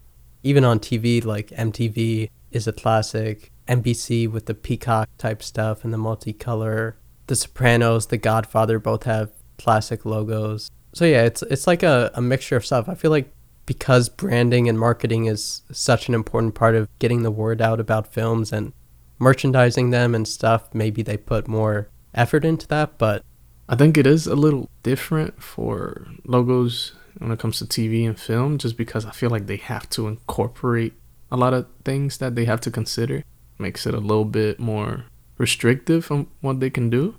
even 0.43 0.63
on 0.63 0.79
TV 0.79 1.23
like 1.23 1.49
MTV 1.49 2.29
is 2.51 2.67
a 2.67 2.73
classic, 2.73 3.51
NBC 3.67 4.29
with 4.29 4.45
the 4.45 4.53
peacock 4.53 5.09
type 5.17 5.41
stuff 5.41 5.83
and 5.83 5.93
the 5.93 5.97
multicolor, 5.97 6.93
The 7.27 7.35
Sopranos, 7.35 8.07
The 8.07 8.17
Godfather 8.17 8.79
both 8.79 9.03
have 9.03 9.31
classic 9.57 10.05
logos. 10.05 10.69
So 10.93 11.05
yeah, 11.05 11.23
it's 11.23 11.41
it's 11.43 11.67
like 11.67 11.83
a, 11.83 12.11
a 12.13 12.21
mixture 12.21 12.57
of 12.57 12.65
stuff. 12.65 12.89
I 12.89 12.95
feel 12.95 13.11
like 13.11 13.31
because 13.65 14.09
branding 14.09 14.67
and 14.67 14.77
marketing 14.77 15.25
is 15.25 15.61
such 15.71 16.09
an 16.09 16.13
important 16.15 16.55
part 16.55 16.75
of 16.75 16.89
getting 16.99 17.23
the 17.23 17.31
word 17.31 17.61
out 17.61 17.79
about 17.79 18.11
films 18.11 18.51
and 18.51 18.73
merchandising 19.19 19.91
them 19.91 20.15
and 20.15 20.27
stuff, 20.27 20.73
maybe 20.73 21.03
they 21.03 21.15
put 21.15 21.47
more 21.47 21.87
effort 22.13 22.43
into 22.43 22.67
that, 22.67 22.97
but 22.97 23.23
I 23.69 23.75
think 23.75 23.97
it 23.97 24.07
is 24.07 24.27
a 24.27 24.35
little 24.35 24.69
different 24.83 25.41
for 25.41 26.07
logos 26.25 26.93
when 27.17 27.31
it 27.31 27.39
comes 27.39 27.59
to 27.59 27.65
TV 27.65 28.07
and 28.07 28.19
film, 28.19 28.57
just 28.57 28.77
because 28.77 29.05
I 29.05 29.11
feel 29.11 29.29
like 29.29 29.47
they 29.47 29.57
have 29.57 29.89
to 29.91 30.07
incorporate 30.07 30.93
a 31.31 31.37
lot 31.37 31.53
of 31.53 31.67
things 31.85 32.17
that 32.17 32.35
they 32.35 32.45
have 32.45 32.61
to 32.61 32.71
consider. 32.71 33.23
Makes 33.57 33.85
it 33.85 33.93
a 33.93 33.99
little 33.99 34.25
bit 34.25 34.59
more 34.59 35.05
restrictive 35.37 36.11
on 36.11 36.27
what 36.41 36.59
they 36.59 36.69
can 36.69 36.89
do. 36.89 37.15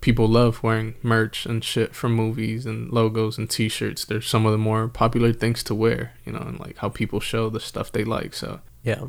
People 0.00 0.28
love 0.28 0.62
wearing 0.62 0.94
merch 1.02 1.44
and 1.44 1.64
shit 1.64 1.94
from 1.94 2.12
movies 2.12 2.66
and 2.66 2.90
logos 2.90 3.36
and 3.36 3.50
t-shirts. 3.50 4.04
They're 4.04 4.20
some 4.20 4.46
of 4.46 4.52
the 4.52 4.58
more 4.58 4.86
popular 4.86 5.32
things 5.32 5.62
to 5.64 5.74
wear, 5.74 6.12
you 6.24 6.32
know, 6.32 6.38
and 6.38 6.60
like 6.60 6.78
how 6.78 6.88
people 6.88 7.20
show 7.20 7.48
the 7.48 7.58
stuff 7.58 7.90
they 7.90 8.04
like. 8.04 8.32
So 8.34 8.60
yeah. 8.84 9.06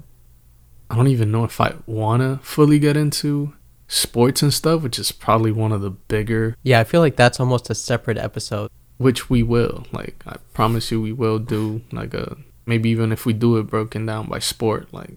I 0.90 0.96
don't 0.96 1.08
even 1.08 1.32
know 1.32 1.44
if 1.44 1.62
I 1.62 1.76
want 1.86 2.22
to 2.24 2.40
fully 2.44 2.80
get 2.80 2.98
into 2.98 3.54
sports 3.88 4.42
and 4.42 4.54
stuff, 4.54 4.82
which 4.82 4.98
is 4.98 5.12
probably 5.12 5.52
one 5.52 5.72
of 5.72 5.82
the 5.82 5.92
bigger 5.92 6.56
Yeah, 6.64 6.80
I 6.80 6.84
feel 6.84 7.02
like 7.02 7.16
that's 7.16 7.40
almost 7.40 7.70
a 7.70 7.76
separate 7.76 8.18
episode. 8.18 8.72
Which 9.00 9.30
we 9.30 9.42
will. 9.42 9.88
Like 9.92 10.22
i 10.28 10.36
promise 10.54 10.92
you 10.92 11.02
we 11.02 11.12
will 11.12 11.40
do 11.40 11.82
like 11.92 12.14
a 12.14 12.38
maybe 12.68 12.90
even 12.90 13.12
if 13.12 13.26
we 13.26 13.34
do 13.34 13.58
it 13.58 13.64
broken 13.64 14.06
down 14.06 14.28
by 14.28 14.38
sport 14.38 14.94
like 14.94 15.14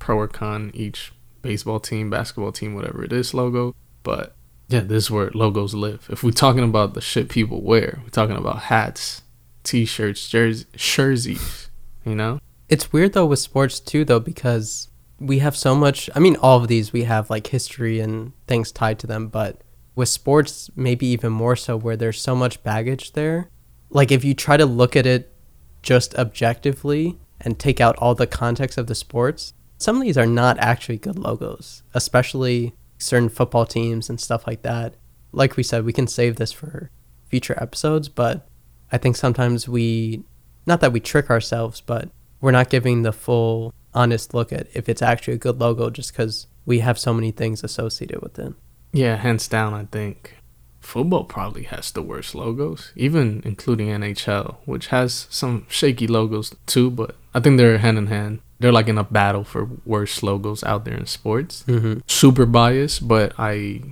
pro 0.00 0.18
or 0.18 0.26
con 0.26 0.72
each 0.74 1.12
baseball 1.42 1.78
team 1.78 2.10
basketball 2.10 2.50
team 2.50 2.74
whatever 2.74 3.04
it 3.04 3.12
is 3.12 3.32
logo. 3.32 3.76
But 4.02 4.34
yeah 4.68 4.80
this 4.80 5.04
is 5.04 5.10
where 5.10 5.30
logos 5.32 5.74
live. 5.74 6.08
If 6.10 6.24
we're 6.24 6.32
talking 6.32 6.64
about 6.64 6.94
the 6.94 7.00
shit 7.00 7.28
people 7.28 7.62
wear 7.62 8.00
we're 8.02 8.10
talking 8.10 8.36
about 8.36 8.62
hats 8.62 9.22
t-shirts 9.62 10.28
jerseys 10.28 10.66
jerseys 10.74 11.70
you 12.04 12.14
know? 12.14 12.40
It's 12.68 12.92
weird 12.92 13.12
though 13.12 13.26
with 13.26 13.38
sports 13.38 13.78
too 13.80 14.04
though 14.04 14.20
because 14.20 14.88
we 15.20 15.40
have 15.40 15.56
so 15.56 15.74
much 15.74 16.08
I 16.14 16.20
mean 16.20 16.36
all 16.36 16.58
of 16.58 16.68
these 16.68 16.92
we 16.92 17.04
have 17.04 17.28
like 17.28 17.48
history 17.48 18.00
and 18.00 18.32
things 18.46 18.72
tied 18.72 18.98
to 19.00 19.06
them, 19.06 19.28
but 19.28 19.60
with 19.96 20.08
sports 20.08 20.70
maybe 20.76 21.06
even 21.06 21.32
more 21.32 21.56
so 21.56 21.76
where 21.76 21.96
there's 21.96 22.20
so 22.20 22.36
much 22.36 22.62
baggage 22.62 23.12
there. 23.12 23.48
Like 23.90 24.12
if 24.12 24.24
you 24.24 24.34
try 24.34 24.56
to 24.56 24.66
look 24.66 24.94
at 24.94 25.06
it 25.06 25.34
just 25.82 26.14
objectively 26.16 27.18
and 27.40 27.58
take 27.58 27.80
out 27.80 27.96
all 27.96 28.14
the 28.14 28.26
context 28.26 28.78
of 28.78 28.86
the 28.86 28.94
sports, 28.94 29.54
some 29.78 29.96
of 29.96 30.02
these 30.02 30.18
are 30.18 30.26
not 30.26 30.58
actually 30.58 30.98
good 30.98 31.18
logos, 31.18 31.82
especially 31.94 32.74
certain 32.98 33.28
football 33.28 33.66
teams 33.66 34.08
and 34.08 34.20
stuff 34.20 34.46
like 34.46 34.62
that. 34.62 34.94
Like 35.32 35.56
we 35.56 35.62
said, 35.62 35.84
we 35.84 35.92
can 35.92 36.06
save 36.06 36.36
this 36.36 36.52
for 36.52 36.90
future 37.26 37.60
episodes, 37.60 38.08
but 38.08 38.46
I 38.92 38.98
think 38.98 39.16
sometimes 39.16 39.68
we 39.68 40.22
not 40.66 40.80
that 40.80 40.92
we 40.92 41.00
trick 41.00 41.30
ourselves, 41.30 41.80
but 41.80 42.10
we're 42.40 42.50
not 42.50 42.70
giving 42.70 43.02
the 43.02 43.12
full 43.12 43.72
honest 43.94 44.34
look 44.34 44.52
at 44.52 44.66
if 44.74 44.88
it's 44.88 45.02
actually 45.02 45.34
a 45.34 45.38
good 45.38 45.58
logo 45.58 45.88
just 45.90 46.12
because 46.12 46.48
we 46.66 46.80
have 46.80 46.98
so 46.98 47.14
many 47.14 47.30
things 47.30 47.64
associated 47.64 48.20
with 48.20 48.38
it. 48.38 48.52
Yeah 48.92 49.16
hands 49.16 49.48
down 49.48 49.74
i 49.74 49.84
think 49.86 50.36
football 50.80 51.24
probably 51.24 51.64
has 51.64 51.90
the 51.90 52.02
worst 52.02 52.34
logos 52.34 52.92
even 52.96 53.42
including 53.44 53.88
nhl 53.88 54.56
which 54.66 54.86
has 54.88 55.26
some 55.30 55.66
shaky 55.68 56.06
logos 56.06 56.54
too 56.66 56.90
but 56.90 57.16
i 57.34 57.40
think 57.40 57.58
they're 57.58 57.78
hand 57.78 57.98
in 57.98 58.06
hand 58.06 58.40
they're 58.58 58.72
like 58.72 58.88
in 58.88 58.96
a 58.96 59.04
battle 59.04 59.44
for 59.44 59.68
worst 59.84 60.22
logos 60.22 60.62
out 60.64 60.84
there 60.84 60.94
in 60.96 61.04
sports 61.06 61.62
Mm-hmm. 61.66 62.00
super 62.06 62.46
biased, 62.46 63.06
but 63.06 63.34
I 63.38 63.82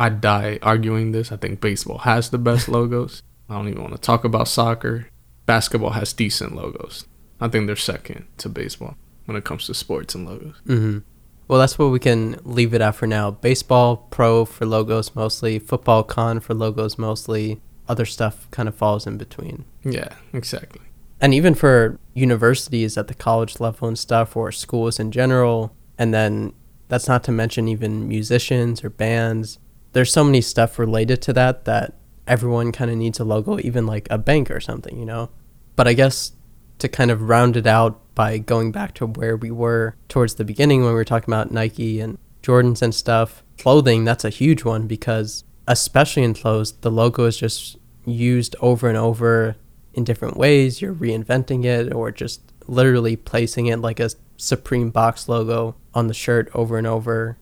I 0.00 0.08
die 0.08 0.58
arguing 0.62 1.12
this. 1.12 1.30
I 1.30 1.36
think 1.36 1.60
baseball 1.60 1.98
has 1.98 2.30
the 2.30 2.38
best 2.38 2.68
logos. 2.76 3.22
I 3.48 3.54
don't 3.54 3.68
even 3.68 3.82
want 3.82 3.94
to 3.94 4.00
talk 4.00 4.24
about 4.24 4.48
soccer. 4.48 5.06
Basketball 5.46 5.90
has 5.90 6.12
decent 6.12 6.56
logos. 6.56 7.06
I 7.40 7.46
think 7.46 7.66
they're 7.68 7.76
second 7.76 8.26
to 8.38 8.48
baseball 8.48 8.96
when 9.26 9.36
it 9.36 9.44
comes 9.44 9.66
to 9.66 9.74
sports 9.74 10.12
and 10.16 10.26
logos. 10.26 10.56
Mm-hmm. 10.66 10.98
Well, 11.48 11.58
that's 11.58 11.78
what 11.78 11.86
we 11.90 11.98
can 11.98 12.38
leave 12.44 12.74
it 12.74 12.80
at 12.80 12.92
for 12.94 13.06
now. 13.06 13.30
Baseball 13.30 13.96
pro 14.10 14.44
for 14.44 14.66
logos 14.66 15.14
mostly, 15.16 15.58
football 15.58 16.02
con 16.02 16.40
for 16.40 16.54
logos 16.54 16.98
mostly. 16.98 17.60
Other 17.88 18.04
stuff 18.04 18.46
kind 18.50 18.68
of 18.68 18.74
falls 18.74 19.06
in 19.06 19.16
between. 19.16 19.64
Yeah, 19.82 20.10
exactly. 20.32 20.82
and 21.20 21.32
even 21.34 21.54
for 21.54 21.98
universities 22.14 22.96
at 22.98 23.08
the 23.08 23.14
college 23.14 23.58
level 23.60 23.88
and 23.88 23.98
stuff 23.98 24.36
or 24.36 24.52
schools 24.52 25.00
in 25.00 25.10
general 25.10 25.74
and 25.96 26.12
then 26.14 26.52
that's 26.88 27.08
not 27.08 27.24
to 27.24 27.32
mention 27.32 27.66
even 27.66 28.06
musicians 28.06 28.84
or 28.84 28.90
bands 28.90 29.58
there's 29.92 30.12
so 30.12 30.22
many 30.22 30.40
stuff 30.40 30.78
related 30.78 31.20
to 31.22 31.32
that 31.32 31.64
that 31.64 31.94
everyone 32.26 32.70
kind 32.72 32.90
of 32.90 32.96
needs 32.96 33.18
a 33.18 33.24
logo, 33.24 33.58
even 33.60 33.86
like 33.86 34.06
a 34.10 34.18
bank 34.18 34.50
or 34.50 34.60
something, 34.60 34.98
you 34.98 35.04
know? 35.06 35.30
But 35.76 35.88
I 35.88 35.94
guess 35.94 36.32
to 36.78 36.88
kind 36.88 37.10
of 37.10 37.22
round 37.22 37.56
it 37.56 37.66
out 37.66 38.00
by 38.14 38.38
going 38.38 38.72
back 38.72 38.94
to 38.94 39.06
where 39.06 39.36
we 39.36 39.50
were 39.50 39.94
towards 40.08 40.34
the 40.34 40.44
beginning 40.44 40.80
when 40.80 40.90
we 40.90 40.94
were 40.94 41.04
talking 41.04 41.32
about 41.32 41.50
Nike 41.50 42.00
and 42.00 42.18
Jordans 42.42 42.82
and 42.82 42.94
stuff, 42.94 43.42
clothing, 43.58 44.04
that's 44.04 44.24
a 44.24 44.30
huge 44.30 44.64
one 44.64 44.86
because, 44.86 45.44
especially 45.66 46.22
in 46.22 46.34
clothes, 46.34 46.72
the 46.72 46.90
logo 46.90 47.24
is 47.26 47.36
just 47.36 47.76
used 48.04 48.56
over 48.60 48.88
and 48.88 48.96
over 48.96 49.56
in 49.94 50.04
different 50.04 50.36
ways. 50.36 50.80
You're 50.80 50.94
reinventing 50.94 51.64
it 51.64 51.92
or 51.92 52.10
just 52.10 52.40
literally 52.66 53.16
placing 53.16 53.66
it 53.66 53.80
like 53.80 54.00
a 54.00 54.10
Supreme 54.36 54.90
box 54.90 55.28
logo 55.28 55.74
on 55.94 56.06
the 56.06 56.14
shirt 56.14 56.48
over 56.54 56.78
and 56.78 56.86
over. 56.86 57.38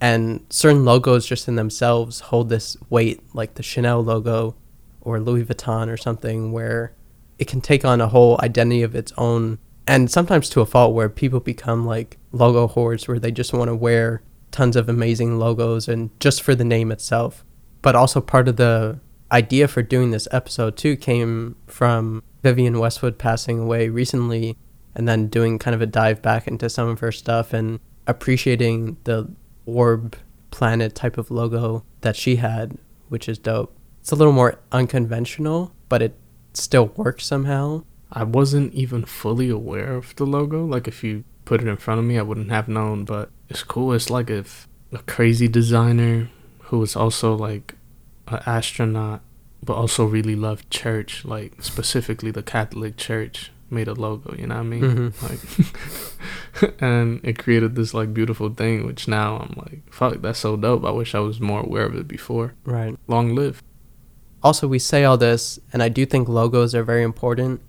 And 0.00 0.44
certain 0.50 0.84
logos 0.84 1.26
just 1.26 1.48
in 1.48 1.56
themselves 1.56 2.20
hold 2.20 2.48
this 2.48 2.76
weight, 2.90 3.22
like 3.34 3.54
the 3.54 3.62
Chanel 3.62 4.02
logo 4.02 4.54
or 5.00 5.20
Louis 5.20 5.44
Vuitton 5.44 5.88
or 5.88 5.96
something, 5.96 6.52
where 6.52 6.92
it 7.38 7.46
can 7.48 7.60
take 7.60 7.84
on 7.84 8.00
a 8.00 8.08
whole 8.08 8.38
identity 8.42 8.82
of 8.82 8.94
its 8.94 9.12
own. 9.16 9.58
And 9.86 10.10
sometimes 10.10 10.48
to 10.50 10.60
a 10.60 10.66
fault 10.66 10.94
where 10.94 11.08
people 11.08 11.40
become 11.40 11.86
like 11.86 12.18
logo 12.32 12.66
whores, 12.68 13.06
where 13.06 13.18
they 13.18 13.30
just 13.30 13.52
want 13.52 13.68
to 13.68 13.74
wear 13.74 14.22
tons 14.50 14.76
of 14.76 14.88
amazing 14.88 15.38
logos 15.38 15.88
and 15.88 16.10
just 16.20 16.42
for 16.42 16.54
the 16.54 16.64
name 16.64 16.90
itself. 16.90 17.44
But 17.82 17.94
also 17.94 18.20
part 18.20 18.48
of 18.48 18.56
the 18.56 19.00
idea 19.30 19.68
for 19.68 19.82
doing 19.82 20.10
this 20.10 20.28
episode 20.30 20.76
too 20.76 20.96
came 20.96 21.56
from 21.66 22.22
Vivienne 22.42 22.78
Westwood 22.78 23.18
passing 23.18 23.58
away 23.58 23.88
recently 23.88 24.56
and 24.94 25.06
then 25.06 25.28
doing 25.28 25.58
kind 25.58 25.74
of 25.74 25.82
a 25.82 25.86
dive 25.86 26.22
back 26.22 26.46
into 26.46 26.70
some 26.70 26.88
of 26.88 27.00
her 27.00 27.12
stuff 27.12 27.52
and 27.52 27.80
appreciating 28.06 28.96
the 29.04 29.28
orb 29.66 30.16
planet 30.50 30.94
type 30.94 31.18
of 31.18 31.30
logo 31.30 31.84
that 32.00 32.16
she 32.16 32.36
had, 32.36 32.78
which 33.08 33.28
is 33.28 33.36
dope. 33.38 33.76
It's 34.00 34.12
a 34.12 34.16
little 34.16 34.32
more 34.32 34.58
unconventional, 34.72 35.74
but 35.88 36.00
it 36.00 36.16
still 36.56 36.86
works 36.96 37.26
somehow. 37.26 37.84
I 38.10 38.24
wasn't 38.24 38.72
even 38.72 39.04
fully 39.04 39.50
aware 39.50 39.94
of 39.94 40.14
the 40.16 40.24
logo. 40.24 40.64
Like 40.64 40.88
if 40.88 41.02
you 41.02 41.24
put 41.44 41.60
it 41.60 41.68
in 41.68 41.76
front 41.76 42.00
of 42.00 42.06
me, 42.06 42.18
I 42.18 42.22
wouldn't 42.22 42.50
have 42.50 42.68
known, 42.68 43.04
but 43.04 43.30
it's 43.48 43.62
cool. 43.62 43.92
It's 43.92 44.10
like 44.10 44.30
if 44.30 44.68
a 44.92 44.98
crazy 44.98 45.48
designer 45.48 46.30
who 46.64 46.78
was 46.78 46.96
also 46.96 47.34
like 47.34 47.74
an 48.28 48.40
astronaut 48.46 49.22
but 49.62 49.74
also 49.74 50.04
really 50.04 50.36
loved 50.36 50.70
church, 50.70 51.24
like 51.24 51.62
specifically 51.62 52.30
the 52.30 52.42
Catholic 52.42 52.96
Church 52.96 53.50
made 53.68 53.88
a 53.88 53.94
logo, 53.94 54.34
you 54.36 54.46
know 54.46 54.54
what 54.54 54.60
I 54.60 54.64
mean? 54.64 54.82
Mm-hmm. 54.82 55.26
Like 56.62 56.80
and 56.80 57.20
it 57.24 57.38
created 57.38 57.74
this 57.74 57.92
like 57.92 58.14
beautiful 58.14 58.48
thing 58.50 58.86
which 58.86 59.08
now 59.08 59.36
I'm 59.38 59.54
like, 59.56 59.92
fuck, 59.92 60.22
that's 60.22 60.38
so 60.38 60.56
dope. 60.56 60.84
I 60.84 60.90
wish 60.90 61.14
I 61.14 61.20
was 61.20 61.40
more 61.40 61.60
aware 61.60 61.86
of 61.86 61.94
it 61.96 62.06
before. 62.08 62.54
Right. 62.64 62.96
Long 63.08 63.34
live. 63.34 63.62
Also, 64.42 64.68
we 64.68 64.78
say 64.78 65.04
all 65.04 65.16
this 65.16 65.58
and 65.72 65.82
I 65.82 65.88
do 65.88 66.06
think 66.06 66.28
logos 66.28 66.74
are 66.74 66.84
very 66.84 67.02
important, 67.02 67.60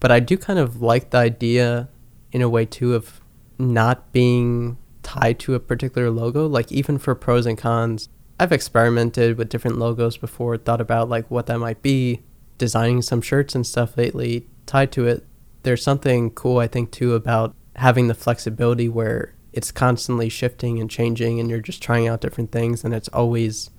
but 0.00 0.10
I 0.10 0.20
do 0.20 0.36
kind 0.36 0.58
of 0.58 0.82
like 0.82 1.10
the 1.10 1.18
idea 1.18 1.88
in 2.32 2.42
a 2.42 2.48
way 2.48 2.64
too 2.64 2.94
of 2.94 3.20
not 3.58 4.12
being 4.12 4.78
tied 5.02 5.38
to 5.40 5.54
a 5.54 5.60
particular 5.60 6.10
logo, 6.10 6.46
like 6.46 6.72
even 6.72 6.98
for 6.98 7.14
pros 7.14 7.46
and 7.46 7.58
cons. 7.58 8.08
I've 8.40 8.52
experimented 8.52 9.38
with 9.38 9.48
different 9.48 9.78
logos 9.78 10.16
before, 10.16 10.56
thought 10.56 10.80
about 10.80 11.08
like 11.08 11.30
what 11.30 11.46
that 11.46 11.58
might 11.58 11.82
be, 11.82 12.22
designing 12.58 13.02
some 13.02 13.20
shirts 13.20 13.54
and 13.54 13.66
stuff 13.66 13.96
lately 13.96 14.46
tied 14.66 14.92
to 14.92 15.06
it, 15.06 15.24
there's 15.62 15.82
something 15.82 16.30
cool 16.30 16.58
I 16.58 16.66
think 16.66 16.90
too 16.90 17.14
about 17.14 17.54
having 17.76 18.08
the 18.08 18.14
flexibility 18.14 18.88
where 18.88 19.34
it's 19.52 19.70
constantly 19.70 20.28
shifting 20.28 20.80
and 20.80 20.90
changing 20.90 21.38
and 21.38 21.50
you're 21.50 21.60
just 21.60 21.82
trying 21.82 22.08
out 22.08 22.20
different 22.20 22.52
things 22.52 22.84
and 22.84 22.94
it's 22.94 23.08
always 23.08 23.70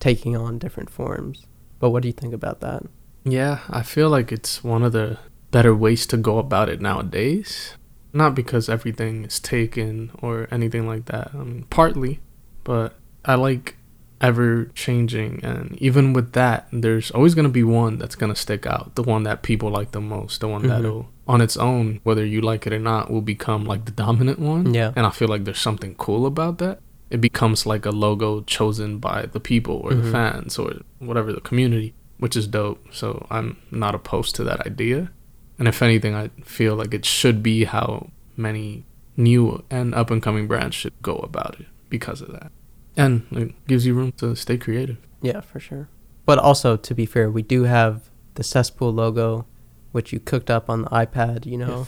taking 0.00 0.36
on 0.36 0.58
different 0.58 0.90
forms. 0.90 1.46
But 1.80 1.90
what 1.90 2.02
do 2.02 2.08
you 2.08 2.12
think 2.12 2.32
about 2.32 2.60
that? 2.60 2.84
Yeah, 3.24 3.60
I 3.68 3.82
feel 3.82 4.08
like 4.08 4.30
it's 4.30 4.62
one 4.62 4.82
of 4.82 4.92
the 4.92 5.18
better 5.50 5.74
ways 5.74 6.06
to 6.06 6.16
go 6.16 6.38
about 6.38 6.68
it 6.68 6.80
nowadays. 6.80 7.74
Not 8.12 8.34
because 8.34 8.68
everything 8.68 9.24
is 9.24 9.40
taken 9.40 10.12
or 10.22 10.46
anything 10.50 10.86
like 10.86 11.06
that. 11.06 11.30
I 11.34 11.38
mean, 11.38 11.66
partly, 11.70 12.20
but 12.64 12.94
I 13.24 13.34
like 13.34 13.76
ever 14.20 14.66
changing 14.74 15.40
and 15.42 15.76
even 15.80 16.12
with 16.12 16.32
that 16.32 16.68
there's 16.72 17.10
always 17.12 17.34
going 17.34 17.46
to 17.46 17.50
be 17.50 17.62
one 17.62 17.96
that's 17.96 18.14
going 18.14 18.32
to 18.32 18.38
stick 18.38 18.66
out 18.66 18.94
the 18.94 19.02
one 19.02 19.22
that 19.22 19.42
people 19.42 19.70
like 19.70 19.92
the 19.92 20.00
most 20.00 20.42
the 20.42 20.48
one 20.48 20.60
mm-hmm. 20.60 20.70
that'll 20.70 21.08
on 21.26 21.40
its 21.40 21.56
own 21.56 22.00
whether 22.02 22.24
you 22.24 22.40
like 22.40 22.66
it 22.66 22.72
or 22.72 22.78
not 22.78 23.10
will 23.10 23.22
become 23.22 23.64
like 23.64 23.86
the 23.86 23.90
dominant 23.92 24.38
one 24.38 24.74
yeah 24.74 24.92
and 24.94 25.06
i 25.06 25.10
feel 25.10 25.28
like 25.28 25.44
there's 25.44 25.58
something 25.58 25.94
cool 25.94 26.26
about 26.26 26.58
that 26.58 26.80
it 27.10 27.20
becomes 27.20 27.66
like 27.66 27.84
a 27.84 27.90
logo 27.90 28.42
chosen 28.42 28.98
by 28.98 29.26
the 29.26 29.40
people 29.40 29.76
or 29.76 29.90
mm-hmm. 29.90 30.04
the 30.04 30.12
fans 30.12 30.58
or 30.58 30.74
whatever 30.98 31.32
the 31.32 31.40
community 31.40 31.94
which 32.18 32.36
is 32.36 32.46
dope 32.46 32.82
so 32.92 33.26
i'm 33.30 33.56
not 33.70 33.94
opposed 33.94 34.34
to 34.34 34.44
that 34.44 34.64
idea 34.66 35.10
and 35.58 35.68
if 35.68 35.82
anything 35.82 36.14
i 36.14 36.28
feel 36.44 36.74
like 36.74 36.94
it 36.94 37.04
should 37.04 37.42
be 37.42 37.64
how 37.64 38.10
many 38.36 38.84
new 39.16 39.62
and 39.70 39.94
up 39.94 40.10
and 40.10 40.22
coming 40.22 40.46
brands 40.46 40.74
should 40.74 40.94
go 41.02 41.16
about 41.16 41.58
it 41.60 41.66
because 41.88 42.20
of 42.20 42.32
that 42.32 42.52
and 42.96 43.26
it 43.32 43.66
gives 43.66 43.86
you 43.86 43.94
room 43.94 44.12
to 44.12 44.34
stay 44.34 44.58
creative. 44.58 44.98
Yeah, 45.22 45.40
for 45.40 45.60
sure. 45.60 45.88
But 46.26 46.38
also, 46.38 46.76
to 46.76 46.94
be 46.94 47.06
fair, 47.06 47.30
we 47.30 47.42
do 47.42 47.64
have 47.64 48.10
the 48.34 48.42
cesspool 48.42 48.92
logo, 48.92 49.46
which 49.92 50.12
you 50.12 50.20
cooked 50.20 50.50
up 50.50 50.68
on 50.70 50.82
the 50.82 50.88
iPad. 50.90 51.46
You 51.46 51.58
know, 51.58 51.86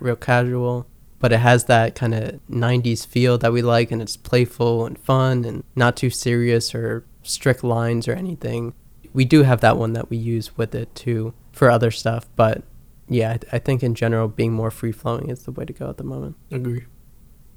real 0.00 0.16
casual. 0.16 0.86
But 1.18 1.32
it 1.32 1.38
has 1.38 1.64
that 1.64 1.94
kind 1.94 2.14
of 2.14 2.40
'90s 2.50 3.06
feel 3.06 3.38
that 3.38 3.52
we 3.52 3.62
like, 3.62 3.90
and 3.90 4.02
it's 4.02 4.16
playful 4.16 4.84
and 4.86 4.98
fun, 4.98 5.44
and 5.44 5.64
not 5.74 5.96
too 5.96 6.10
serious 6.10 6.74
or 6.74 7.04
strict 7.22 7.64
lines 7.64 8.06
or 8.06 8.12
anything. 8.12 8.74
We 9.12 9.24
do 9.24 9.42
have 9.42 9.60
that 9.62 9.78
one 9.78 9.94
that 9.94 10.10
we 10.10 10.16
use 10.16 10.56
with 10.56 10.74
it 10.74 10.94
too 10.94 11.32
for 11.52 11.70
other 11.70 11.90
stuff, 11.90 12.28
but 12.36 12.62
yeah, 13.08 13.32
I, 13.32 13.36
th- 13.36 13.52
I 13.52 13.58
think 13.58 13.82
in 13.82 13.94
general, 13.94 14.28
being 14.28 14.52
more 14.52 14.70
free 14.70 14.92
flowing 14.92 15.30
is 15.30 15.44
the 15.44 15.52
way 15.52 15.64
to 15.64 15.72
go 15.72 15.88
at 15.88 15.96
the 15.96 16.04
moment. 16.04 16.36
Agree. 16.50 16.84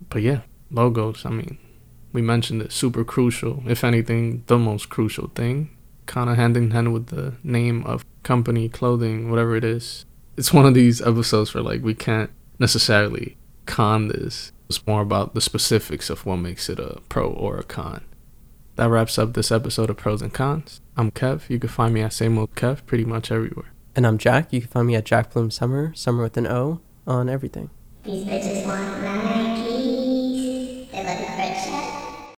But 0.09 0.21
yeah, 0.21 0.41
logos. 0.71 1.25
I 1.25 1.29
mean, 1.29 1.57
we 2.13 2.21
mentioned 2.21 2.61
it, 2.61 2.71
super 2.71 3.03
crucial. 3.03 3.63
If 3.67 3.83
anything, 3.83 4.43
the 4.47 4.57
most 4.57 4.89
crucial 4.89 5.29
thing. 5.29 5.75
Kind 6.05 6.29
of 6.29 6.37
hand 6.37 6.57
in 6.57 6.71
hand 6.71 6.93
with 6.93 7.07
the 7.07 7.35
name 7.43 7.83
of 7.85 8.05
company, 8.23 8.69
clothing, 8.69 9.29
whatever 9.29 9.55
it 9.55 9.63
is. 9.63 10.05
It's 10.37 10.53
one 10.53 10.65
of 10.65 10.73
these 10.73 11.01
episodes 11.01 11.53
where 11.53 11.63
like 11.63 11.83
we 11.83 11.93
can't 11.93 12.31
necessarily 12.57 13.37
con 13.69 14.07
this. 14.07 14.51
It's 14.67 14.85
more 14.85 15.01
about 15.01 15.35
the 15.35 15.41
specifics 15.41 16.09
of 16.09 16.25
what 16.25 16.37
makes 16.37 16.69
it 16.69 16.79
a 16.79 17.01
pro 17.07 17.29
or 17.29 17.57
a 17.57 17.63
con. 17.63 18.03
That 18.75 18.89
wraps 18.89 19.19
up 19.19 19.33
this 19.33 19.51
episode 19.51 19.89
of 19.89 19.97
Pros 19.97 20.21
and 20.21 20.33
Cons. 20.33 20.81
I'm 20.97 21.11
Kev. 21.11 21.49
You 21.49 21.59
can 21.59 21.69
find 21.69 21.93
me 21.93 22.01
at 22.01 22.13
Same 22.13 22.37
Old 22.37 22.55
Kev 22.55 22.85
pretty 22.85 23.05
much 23.05 23.31
everywhere. 23.31 23.71
And 23.95 24.07
I'm 24.07 24.17
Jack. 24.17 24.51
You 24.51 24.61
can 24.61 24.69
find 24.69 24.87
me 24.87 24.95
at 24.95 25.05
Jack 25.05 25.33
Bloom 25.33 25.51
Sommer, 25.51 25.93
Sommer 25.93 26.23
with 26.23 26.37
an 26.37 26.47
O, 26.47 26.81
on 27.05 27.29
everything. 27.29 27.69
These 28.03 28.25
bitches 28.25 28.65
want 28.65 29.48